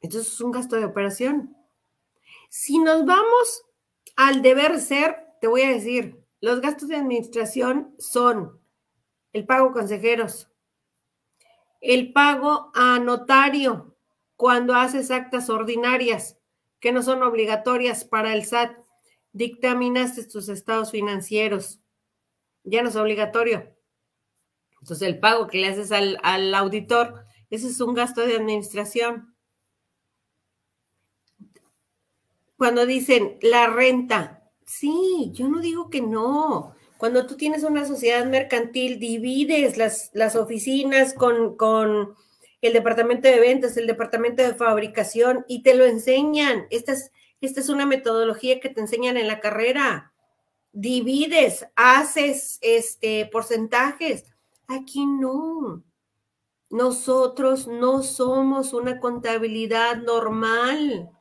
entonces 0.02 0.34
es 0.34 0.42
un 0.42 0.52
gasto 0.52 0.76
de 0.76 0.86
operación. 0.86 1.56
Si 2.50 2.80
nos 2.80 3.06
vamos 3.06 3.66
al 4.16 4.42
deber 4.42 4.80
ser, 4.80 5.28
te 5.40 5.48
voy 5.48 5.62
a 5.62 5.70
decir, 5.70 6.24
los 6.42 6.62
gastos 6.62 6.90
de 6.90 6.98
administración 6.98 7.96
son 8.00 8.60
el 9.32 9.46
pago 9.46 9.72
consejeros, 9.72 10.50
el 11.80 12.12
pago 12.14 12.72
a 12.76 13.00
notario 13.00 13.98
cuando 14.36 14.76
haces 14.76 15.10
actas 15.10 15.50
ordinarias, 15.50 16.38
que 16.84 16.92
no 16.92 17.02
son 17.02 17.24
obligatorias 17.24 18.04
para 18.04 18.34
el 18.34 18.44
SAT. 18.44 18.78
Dictaminaste 19.32 20.26
tus 20.26 20.50
estados 20.50 20.92
financieros. 20.92 21.80
Ya 22.66 22.84
no 22.84 22.90
es 22.90 22.98
obligatorio. 22.98 23.74
Entonces, 24.82 25.08
el 25.08 25.18
pago 25.18 25.48
que 25.48 25.60
le 25.60 25.70
haces 25.70 25.94
al, 25.94 26.20
al 26.24 26.54
auditor, 26.54 27.26
ese 27.50 27.68
es 27.68 27.80
un 27.80 27.94
gasto 27.94 28.28
de 28.28 28.36
administración. 28.36 29.34
Cuando 32.58 32.86
dicen 32.86 33.38
la 33.42 33.68
renta, 33.68 34.52
sí, 34.66 35.32
yo 35.32 35.48
no 35.48 35.62
digo 35.62 35.90
que 35.90 36.02
no. 36.02 36.76
Cuando 36.98 37.26
tú 37.26 37.38
tienes 37.38 37.64
una 37.64 37.86
sociedad 37.86 38.26
mercantil, 38.26 39.00
divides 39.00 39.78
las, 39.78 40.12
las 40.12 40.36
oficinas 40.36 41.14
con, 41.14 41.56
con 41.56 42.14
el 42.68 42.74
departamento 42.74 43.28
de 43.28 43.40
ventas, 43.40 43.76
el 43.76 43.88
departamento 43.88 44.42
de 44.42 44.56
fabricación 44.56 45.46
y 45.48 45.64
te 45.64 45.74
lo 45.76 45.86
enseñan. 45.86 46.66
Esta 46.70 46.94
es, 46.94 47.12
esta 47.42 47.60
es 47.60 47.70
una 47.70 47.86
metodología 47.86 48.60
que 48.60 48.70
te 48.70 48.80
enseñan 48.80 49.18
en 49.18 49.28
la 49.28 49.42
carrera. 49.42 50.14
Divides, 50.72 51.68
haces 51.76 52.60
este, 52.62 53.26
porcentajes. 53.32 54.26
Aquí 54.68 55.06
no. 55.06 55.84
Nosotros 56.70 57.68
no 57.68 58.02
somos 58.02 58.74
una 58.74 59.00
contabilidad 59.00 59.98
normal. 59.98 61.12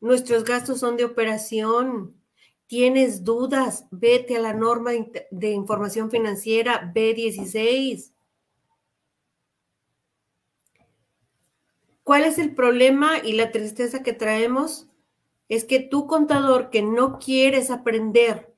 Nuestros 0.00 0.44
gastos 0.44 0.80
son 0.80 0.96
de 0.96 1.04
operación. 1.04 2.14
Tienes 2.66 3.24
dudas, 3.24 3.86
vete 3.90 4.36
a 4.36 4.40
la 4.40 4.52
norma 4.52 4.92
de 5.30 5.50
información 5.50 6.10
financiera 6.10 6.92
B16. 6.94 8.13
¿Cuál 12.04 12.24
es 12.24 12.38
el 12.38 12.54
problema 12.54 13.18
y 13.24 13.32
la 13.32 13.50
tristeza 13.50 14.02
que 14.02 14.12
traemos? 14.12 14.86
Es 15.48 15.64
que 15.64 15.80
tú, 15.80 16.06
contador, 16.06 16.68
que 16.68 16.82
no 16.82 17.18
quieres 17.18 17.70
aprender 17.70 18.54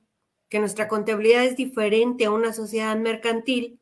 que 0.49 0.59
nuestra 0.59 0.89
contabilidad 0.89 1.45
es 1.45 1.55
diferente 1.55 2.25
a 2.25 2.31
una 2.31 2.51
sociedad 2.53 2.95
mercantil, 2.97 3.79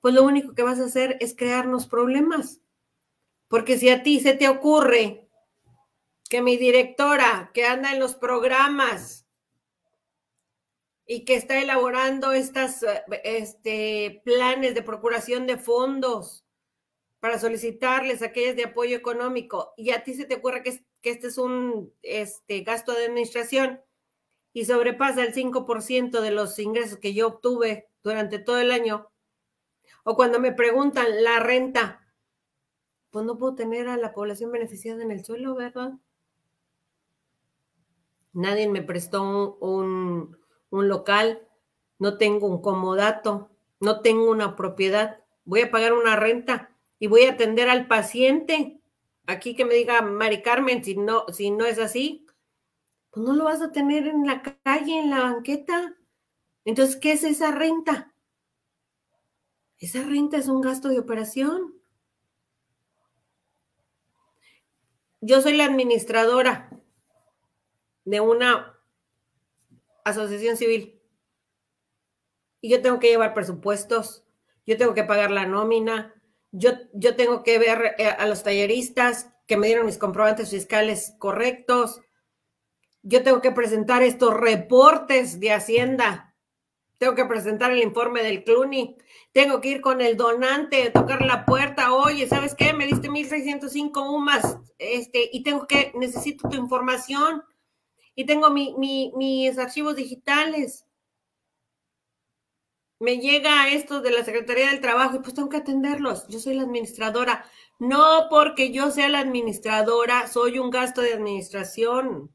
pues 0.00 0.14
lo 0.14 0.22
único 0.22 0.54
que 0.54 0.62
vas 0.62 0.78
a 0.78 0.84
hacer 0.84 1.16
es 1.20 1.34
crearnos 1.34 1.86
problemas. 1.86 2.60
Porque 3.48 3.76
si 3.76 3.88
a 3.88 4.04
ti 4.04 4.20
se 4.20 4.34
te 4.34 4.48
ocurre 4.48 5.28
que 6.28 6.40
mi 6.40 6.56
directora 6.56 7.50
que 7.52 7.66
anda 7.66 7.92
en 7.92 7.98
los 7.98 8.14
programas 8.14 9.26
y 11.06 11.24
que 11.24 11.34
está 11.34 11.60
elaborando 11.60 12.32
estas 12.32 12.84
este, 13.24 14.22
planes 14.24 14.74
de 14.74 14.82
procuración 14.82 15.46
de 15.46 15.56
fondos 15.56 16.45
para 17.20 17.38
solicitarles 17.38 18.22
aquellas 18.22 18.56
de 18.56 18.64
apoyo 18.64 18.96
económico 18.96 19.72
y 19.76 19.90
a 19.90 20.04
ti 20.04 20.14
se 20.14 20.26
te 20.26 20.36
ocurre 20.36 20.62
que, 20.62 20.84
que 21.00 21.10
este 21.10 21.28
es 21.28 21.38
un 21.38 21.92
este, 22.02 22.60
gasto 22.60 22.92
de 22.92 23.06
administración 23.06 23.80
y 24.52 24.64
sobrepasa 24.64 25.22
el 25.22 25.34
5% 25.34 26.20
de 26.20 26.30
los 26.30 26.58
ingresos 26.58 26.98
que 26.98 27.14
yo 27.14 27.28
obtuve 27.28 27.88
durante 28.02 28.38
todo 28.38 28.58
el 28.58 28.70
año, 28.70 29.10
o 30.04 30.14
cuando 30.14 30.38
me 30.38 30.52
preguntan 30.52 31.22
la 31.22 31.40
renta, 31.40 32.06
pues 33.10 33.26
no 33.26 33.36
puedo 33.36 33.54
tener 33.54 33.88
a 33.88 33.96
la 33.96 34.14
población 34.14 34.52
beneficiada 34.52 35.02
en 35.02 35.10
el 35.10 35.24
suelo, 35.24 35.56
¿verdad? 35.56 35.94
Nadie 38.32 38.68
me 38.68 38.82
prestó 38.82 39.56
un 39.58 40.38
local, 40.70 41.46
no 41.98 42.16
tengo 42.16 42.46
un 42.46 42.62
comodato, 42.62 43.50
no 43.80 44.00
tengo 44.00 44.30
una 44.30 44.56
propiedad, 44.56 45.22
voy 45.44 45.62
a 45.62 45.70
pagar 45.70 45.92
una 45.92 46.16
renta 46.16 46.75
y 46.98 47.06
voy 47.06 47.24
a 47.24 47.32
atender 47.32 47.68
al 47.68 47.86
paciente. 47.86 48.80
Aquí 49.26 49.54
que 49.54 49.64
me 49.64 49.74
diga 49.74 50.02
Mari 50.02 50.42
Carmen, 50.42 50.84
si 50.84 50.96
no, 50.96 51.26
si 51.32 51.50
no 51.50 51.66
es 51.66 51.78
así, 51.78 52.26
pues 53.10 53.26
no 53.26 53.34
lo 53.34 53.44
vas 53.44 53.62
a 53.62 53.72
tener 53.72 54.06
en 54.06 54.26
la 54.26 54.42
calle, 54.42 54.98
en 54.98 55.10
la 55.10 55.20
banqueta. 55.20 55.96
Entonces, 56.64 56.96
¿qué 56.96 57.12
es 57.12 57.24
esa 57.24 57.50
renta? 57.50 58.14
Esa 59.78 60.02
renta 60.02 60.36
es 60.36 60.48
un 60.48 60.60
gasto 60.60 60.88
de 60.88 60.98
operación. 60.98 61.74
Yo 65.20 65.40
soy 65.40 65.56
la 65.56 65.64
administradora 65.64 66.70
de 68.04 68.20
una 68.20 68.78
asociación 70.04 70.56
civil 70.56 71.00
y 72.60 72.70
yo 72.70 72.80
tengo 72.80 73.00
que 73.00 73.08
llevar 73.08 73.34
presupuestos, 73.34 74.24
yo 74.66 74.76
tengo 74.76 74.94
que 74.94 75.04
pagar 75.04 75.30
la 75.30 75.46
nómina, 75.46 76.14
yo, 76.58 76.72
yo 76.92 77.16
tengo 77.16 77.42
que 77.42 77.58
ver 77.58 77.94
eh, 77.98 78.06
a 78.06 78.26
los 78.26 78.42
talleristas 78.42 79.30
que 79.46 79.56
me 79.56 79.66
dieron 79.66 79.86
mis 79.86 79.98
comprobantes 79.98 80.50
fiscales 80.50 81.14
correctos, 81.18 82.00
yo 83.02 83.22
tengo 83.22 83.40
que 83.40 83.52
presentar 83.52 84.02
estos 84.02 84.34
reportes 84.34 85.38
de 85.38 85.52
Hacienda. 85.52 86.34
Tengo 86.98 87.14
que 87.14 87.26
presentar 87.26 87.70
el 87.70 87.82
informe 87.82 88.22
del 88.22 88.42
CLUNY, 88.42 88.96
tengo 89.32 89.60
que 89.60 89.68
ir 89.68 89.80
con 89.82 90.00
el 90.00 90.16
donante, 90.16 90.90
tocar 90.90 91.24
la 91.26 91.44
puerta, 91.44 91.92
oye, 91.92 92.26
¿sabes 92.26 92.54
qué? 92.54 92.72
Me 92.72 92.86
diste 92.86 93.10
1605 93.10 94.10
UMAS, 94.10 94.58
este, 94.78 95.28
y 95.30 95.42
tengo 95.42 95.66
que, 95.66 95.92
necesito 95.94 96.48
tu 96.48 96.56
información, 96.56 97.42
y 98.14 98.24
tengo 98.24 98.50
mis 98.50 99.58
archivos 99.58 99.94
digitales. 99.94 100.85
Me 102.98 103.18
llega 103.18 103.68
esto 103.70 104.00
de 104.00 104.10
la 104.10 104.24
Secretaría 104.24 104.70
del 104.70 104.80
Trabajo 104.80 105.16
y 105.16 105.18
pues 105.20 105.34
tengo 105.34 105.48
que 105.48 105.58
atenderlos. 105.58 106.26
Yo 106.28 106.38
soy 106.38 106.54
la 106.54 106.62
administradora. 106.62 107.44
No 107.78 108.28
porque 108.30 108.72
yo 108.72 108.90
sea 108.90 109.08
la 109.08 109.20
administradora, 109.20 110.28
soy 110.28 110.58
un 110.58 110.70
gasto 110.70 111.02
de 111.02 111.12
administración 111.12 112.32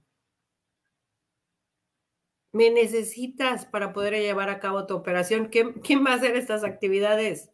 me 2.52 2.70
necesitas 2.70 3.66
para 3.66 3.94
poder 3.94 4.14
llevar 4.16 4.50
a 4.50 4.60
cabo 4.60 4.86
tu 4.86 4.96
operación. 4.96 5.50
¿Quién 5.50 6.06
va 6.06 6.12
a 6.12 6.16
hacer 6.16 6.36
estas 6.36 6.64
actividades? 6.64 7.50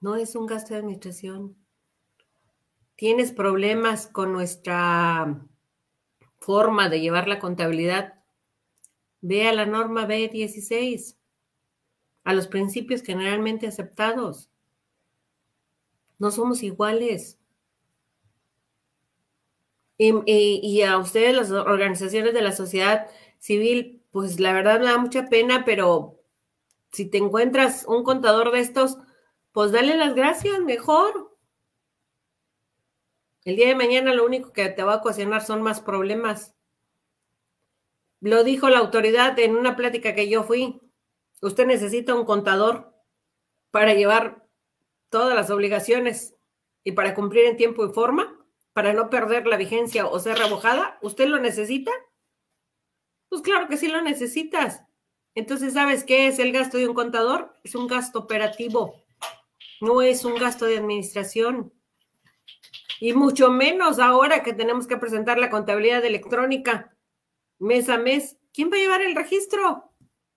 No 0.00 0.14
es 0.14 0.36
un 0.36 0.46
gasto 0.46 0.74
de 0.74 0.80
administración. 0.80 1.56
Tienes 2.94 3.32
problemas 3.32 4.06
con 4.06 4.32
nuestra 4.32 5.44
forma 6.38 6.88
de 6.88 7.00
llevar 7.00 7.26
la 7.26 7.40
contabilidad. 7.40 8.17
Ve 9.20 9.48
a 9.48 9.52
la 9.52 9.66
norma 9.66 10.06
B16, 10.06 11.16
a 12.24 12.34
los 12.34 12.46
principios 12.46 13.02
generalmente 13.02 13.66
aceptados. 13.66 14.50
No 16.18 16.30
somos 16.30 16.62
iguales. 16.62 17.38
Y, 19.96 20.82
a 20.82 20.96
ustedes, 20.98 21.34
las 21.34 21.50
organizaciones 21.50 22.32
de 22.32 22.42
la 22.42 22.52
sociedad 22.52 23.08
civil, 23.38 24.04
pues 24.12 24.38
la 24.38 24.52
verdad 24.52 24.78
me 24.78 24.86
da 24.86 24.98
mucha 24.98 25.28
pena, 25.28 25.64
pero 25.64 26.20
si 26.92 27.06
te 27.06 27.18
encuentras 27.18 27.84
un 27.88 28.04
contador 28.04 28.52
de 28.52 28.60
estos, 28.60 28.98
pues 29.52 29.72
dale 29.72 29.96
las 29.96 30.14
gracias, 30.14 30.60
mejor. 30.60 31.36
El 33.44 33.56
día 33.56 33.68
de 33.68 33.74
mañana 33.74 34.14
lo 34.14 34.24
único 34.24 34.52
que 34.52 34.68
te 34.68 34.82
va 34.84 34.94
a 34.94 34.98
ocasionar 34.98 35.42
son 35.42 35.62
más 35.62 35.80
problemas. 35.80 36.54
Lo 38.20 38.44
dijo 38.44 38.68
la 38.68 38.78
autoridad 38.78 39.38
en 39.38 39.56
una 39.56 39.76
plática 39.76 40.14
que 40.14 40.28
yo 40.28 40.42
fui. 40.42 40.80
Usted 41.40 41.66
necesita 41.66 42.14
un 42.14 42.24
contador 42.24 42.92
para 43.70 43.94
llevar 43.94 44.46
todas 45.08 45.34
las 45.34 45.50
obligaciones 45.50 46.34
y 46.84 46.92
para 46.92 47.14
cumplir 47.14 47.44
en 47.44 47.56
tiempo 47.56 47.84
y 47.86 47.92
forma 47.92 48.34
para 48.72 48.92
no 48.92 49.10
perder 49.10 49.46
la 49.46 49.56
vigencia 49.56 50.06
o 50.06 50.20
ser 50.20 50.38
revocada, 50.38 50.98
¿usted 51.02 51.26
lo 51.26 51.40
necesita? 51.40 51.90
Pues 53.28 53.42
claro 53.42 53.66
que 53.66 53.76
sí 53.76 53.88
lo 53.88 54.00
necesitas. 54.02 54.84
Entonces, 55.34 55.74
¿sabes 55.74 56.04
qué 56.04 56.28
es 56.28 56.38
el 56.38 56.52
gasto 56.52 56.78
de 56.78 56.86
un 56.86 56.94
contador? 56.94 57.54
Es 57.64 57.74
un 57.74 57.88
gasto 57.88 58.20
operativo, 58.20 59.04
no 59.80 60.00
es 60.00 60.24
un 60.24 60.36
gasto 60.36 60.64
de 60.64 60.78
administración. 60.78 61.72
Y 63.00 63.12
mucho 63.14 63.50
menos 63.50 63.98
ahora 63.98 64.42
que 64.42 64.52
tenemos 64.52 64.86
que 64.86 64.96
presentar 64.96 65.38
la 65.38 65.50
contabilidad 65.50 66.04
electrónica 66.04 66.96
mes 67.58 67.88
a 67.88 67.98
mes. 67.98 68.36
¿Quién 68.52 68.70
va 68.70 68.76
a 68.76 68.80
llevar 68.80 69.02
el 69.02 69.14
registro? 69.14 69.92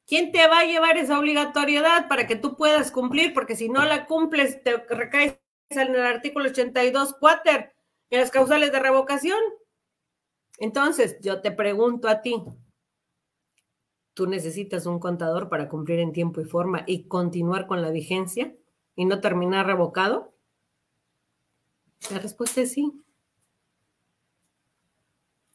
¿Quién 0.06 0.32
te 0.32 0.46
va 0.48 0.60
a 0.60 0.66
llevar 0.66 0.98
esa 0.98 1.18
obligatoriedad 1.18 2.08
para 2.08 2.28
que 2.28 2.36
tú 2.36 2.58
puedas 2.58 2.92
cumplir? 2.92 3.34
Porque 3.34 3.56
si 3.56 3.70
no 3.70 3.86
la 3.86 4.06
cumples, 4.06 4.62
te 4.64 4.78
recaes 4.78 5.40
en 5.70 5.96
el 5.96 6.02
artículo 6.02 6.50
82 6.50 7.14
cuater 7.14 7.74
en 8.10 8.20
las 8.20 8.32
causales 8.32 8.72
de 8.72 8.80
revocación. 8.80 9.40
Entonces, 10.58 11.18
yo 11.22 11.42
te 11.42 11.52
pregunto 11.52 12.08
a 12.10 12.22
ti, 12.22 12.44
¿tú 14.14 14.28
necesitas 14.28 14.86
un 14.86 15.00
contador 15.00 15.50
para 15.50 15.70
cumplir 15.70 16.00
en 16.00 16.12
tiempo 16.12 16.42
y 16.42 16.46
forma 16.46 16.84
y 16.86 17.08
continuar 17.08 17.68
con 17.68 17.82
la 17.82 17.90
vigencia 17.90 18.54
y 18.96 19.06
no 19.06 19.22
terminar 19.22 19.66
revocado? 19.66 20.34
La 22.12 22.20
respuesta 22.20 22.62
es 22.62 22.74
sí. 22.74 22.92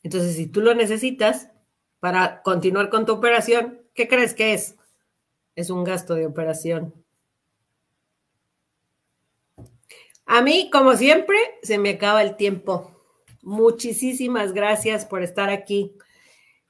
Entonces, 0.02 0.36
si 0.36 0.46
tú 0.46 0.60
lo 0.60 0.74
necesitas 0.74 1.50
para 2.06 2.40
continuar 2.42 2.88
con 2.88 3.04
tu 3.04 3.14
operación, 3.14 3.82
¿qué 3.92 4.06
crees 4.06 4.32
que 4.32 4.54
es? 4.54 4.76
Es 5.56 5.70
un 5.70 5.82
gasto 5.82 6.14
de 6.14 6.24
operación. 6.24 6.94
A 10.24 10.40
mí, 10.40 10.70
como 10.70 10.94
siempre, 10.94 11.36
se 11.64 11.78
me 11.78 11.90
acaba 11.90 12.22
el 12.22 12.36
tiempo. 12.36 12.92
Muchísimas 13.42 14.52
gracias 14.52 15.04
por 15.04 15.24
estar 15.24 15.50
aquí. 15.50 15.96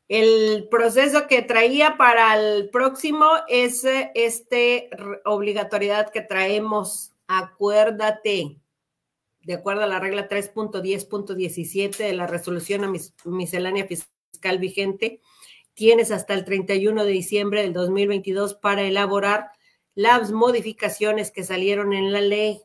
El 0.08 0.68
proceso 0.70 1.26
que 1.26 1.42
traía 1.42 1.98
para 1.98 2.34
el 2.34 2.70
próximo 2.70 3.26
es 3.46 3.84
este 4.14 4.88
obligatoriedad 5.26 6.08
que 6.08 6.22
traemos. 6.22 7.12
Acuérdate, 7.26 8.56
de 9.42 9.52
acuerdo 9.52 9.82
a 9.82 9.86
la 9.86 10.00
regla 10.00 10.30
3.10.17 10.30 11.94
de 11.94 12.14
la 12.14 12.26
resolución 12.26 12.84
a 12.84 12.92
miscelánea 13.26 13.86
fiscal 13.86 14.15
vigente, 14.58 15.20
tienes 15.74 16.10
hasta 16.10 16.34
el 16.34 16.44
31 16.44 17.04
de 17.04 17.12
diciembre 17.12 17.62
del 17.62 17.72
2022 17.72 18.54
para 18.54 18.82
elaborar 18.82 19.50
las 19.94 20.32
modificaciones 20.32 21.30
que 21.30 21.44
salieron 21.44 21.92
en 21.92 22.12
la 22.12 22.20
ley 22.20 22.62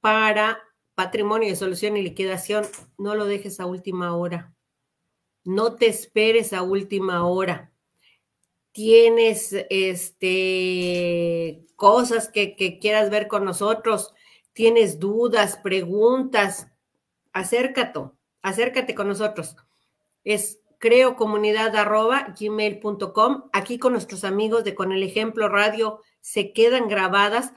para 0.00 0.60
patrimonio 0.94 1.48
de 1.48 1.56
solución 1.56 1.96
y 1.96 2.02
liquidación. 2.02 2.64
No 2.98 3.14
lo 3.14 3.26
dejes 3.26 3.60
a 3.60 3.66
última 3.66 4.16
hora. 4.16 4.52
No 5.44 5.76
te 5.76 5.86
esperes 5.86 6.52
a 6.52 6.62
última 6.62 7.26
hora. 7.26 7.72
Tienes 8.72 9.54
este, 9.70 11.64
cosas 11.76 12.28
que, 12.28 12.56
que 12.56 12.78
quieras 12.78 13.10
ver 13.10 13.28
con 13.28 13.44
nosotros, 13.44 14.12
tienes 14.52 14.98
dudas, 14.98 15.56
preguntas, 15.58 16.68
acércate, 17.32 18.00
acércate 18.42 18.94
con 18.94 19.08
nosotros. 19.08 19.56
Es 20.26 20.60
creocomunidad.gmail.com. 20.78 23.48
Aquí 23.52 23.78
con 23.78 23.92
nuestros 23.92 24.24
amigos 24.24 24.64
de 24.64 24.74
Con 24.74 24.90
el 24.90 25.04
Ejemplo 25.04 25.48
Radio 25.48 26.00
se 26.20 26.52
quedan 26.52 26.88
grabadas. 26.88 27.52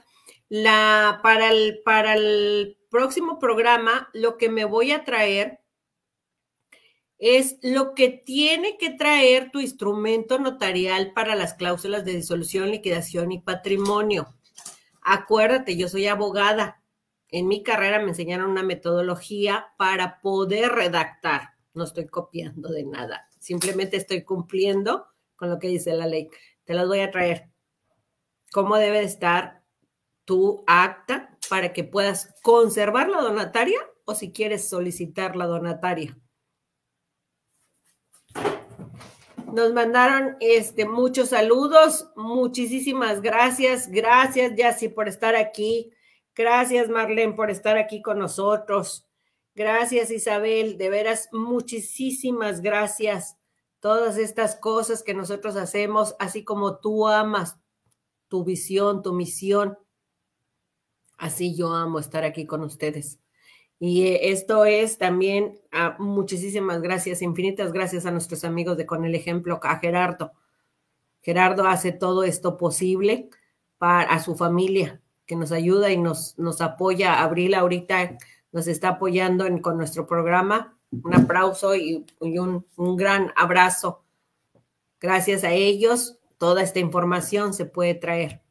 La, 0.48 1.18
para, 1.22 1.50
el, 1.50 1.80
para 1.84 2.14
el 2.14 2.78
próximo 2.88 3.40
programa, 3.40 4.08
lo 4.12 4.38
que 4.38 4.48
me 4.48 4.64
voy 4.64 4.92
a 4.92 5.02
traer 5.04 5.58
es 7.18 7.58
lo 7.60 7.94
que 7.94 8.08
tiene 8.08 8.78
que 8.78 8.90
traer 8.90 9.50
tu 9.50 9.58
instrumento 9.58 10.38
notarial 10.38 11.12
para 11.12 11.34
las 11.34 11.54
cláusulas 11.54 12.04
de 12.04 12.14
disolución, 12.14 12.70
liquidación 12.70 13.32
y 13.32 13.40
patrimonio. 13.40 14.36
Acuérdate, 15.02 15.76
yo 15.76 15.88
soy 15.88 16.06
abogada. 16.06 16.84
En 17.28 17.48
mi 17.48 17.64
carrera 17.64 17.98
me 17.98 18.10
enseñaron 18.10 18.48
una 18.50 18.62
metodología 18.62 19.74
para 19.76 20.20
poder 20.20 20.70
redactar 20.70 21.58
no 21.74 21.84
estoy 21.84 22.06
copiando 22.06 22.70
de 22.70 22.84
nada, 22.84 23.28
simplemente 23.38 23.96
estoy 23.96 24.24
cumpliendo 24.24 25.06
con 25.36 25.50
lo 25.50 25.58
que 25.58 25.68
dice 25.68 25.94
la 25.94 26.06
ley. 26.06 26.28
Te 26.64 26.74
las 26.74 26.86
voy 26.86 27.00
a 27.00 27.10
traer. 27.10 27.50
¿Cómo 28.52 28.76
debe 28.76 29.02
estar 29.02 29.62
tu 30.24 30.62
acta 30.66 31.36
para 31.48 31.72
que 31.72 31.82
puedas 31.82 32.34
conservar 32.42 33.08
la 33.08 33.20
donataria 33.20 33.80
o 34.04 34.14
si 34.14 34.32
quieres 34.32 34.68
solicitar 34.68 35.36
la 35.36 35.46
donataria? 35.46 36.16
Nos 39.52 39.72
mandaron 39.72 40.36
este, 40.38 40.86
muchos 40.86 41.30
saludos, 41.30 42.12
muchísimas 42.14 43.20
gracias, 43.20 43.90
gracias 43.90 44.54
Yassi 44.54 44.88
por 44.88 45.08
estar 45.08 45.34
aquí, 45.34 45.92
gracias 46.36 46.88
Marlene 46.88 47.32
por 47.32 47.50
estar 47.50 47.76
aquí 47.76 48.00
con 48.00 48.20
nosotros. 48.20 49.09
Gracias, 49.54 50.10
Isabel. 50.10 50.78
De 50.78 50.90
veras, 50.90 51.28
muchísimas 51.32 52.60
gracias. 52.60 53.36
Todas 53.80 54.18
estas 54.18 54.56
cosas 54.56 55.02
que 55.02 55.14
nosotros 55.14 55.56
hacemos, 55.56 56.14
así 56.18 56.44
como 56.44 56.78
tú 56.78 57.08
amas 57.08 57.58
tu 58.28 58.44
visión, 58.44 59.02
tu 59.02 59.12
misión. 59.12 59.78
Así 61.18 61.54
yo 61.54 61.72
amo 61.72 61.98
estar 61.98 62.24
aquí 62.24 62.46
con 62.46 62.62
ustedes. 62.62 63.18
Y 63.78 64.06
eh, 64.06 64.30
esto 64.30 64.66
es 64.66 64.98
también 64.98 65.58
ah, 65.72 65.96
muchísimas 65.98 66.82
gracias, 66.82 67.22
infinitas 67.22 67.72
gracias 67.72 68.04
a 68.06 68.10
nuestros 68.10 68.44
amigos 68.44 68.76
de 68.76 68.86
Con 68.86 69.04
el 69.04 69.14
Ejemplo, 69.14 69.58
a 69.62 69.78
Gerardo. 69.78 70.32
Gerardo 71.22 71.66
hace 71.66 71.92
todo 71.92 72.22
esto 72.22 72.56
posible 72.56 73.28
para 73.78 74.10
a 74.10 74.22
su 74.22 74.36
familia, 74.36 75.00
que 75.26 75.36
nos 75.36 75.52
ayuda 75.52 75.90
y 75.90 75.96
nos, 75.96 76.38
nos 76.38 76.60
apoya. 76.60 77.22
Abril 77.22 77.54
ahorita 77.54 78.18
nos 78.52 78.66
está 78.66 78.90
apoyando 78.90 79.46
con 79.62 79.76
nuestro 79.76 80.06
programa. 80.06 80.76
Un 80.90 81.14
aplauso 81.14 81.74
y, 81.74 82.04
un, 82.20 82.96
gran 82.96 83.32
abrazo. 83.36 84.04
Gracias 85.00 85.44
a 85.44 85.52
ellos, 85.52 86.18
toda 86.36 86.62
esta 86.62 86.80
información 86.80 87.54
se 87.54 87.64
puede 87.64 87.94
traer. 87.94 88.42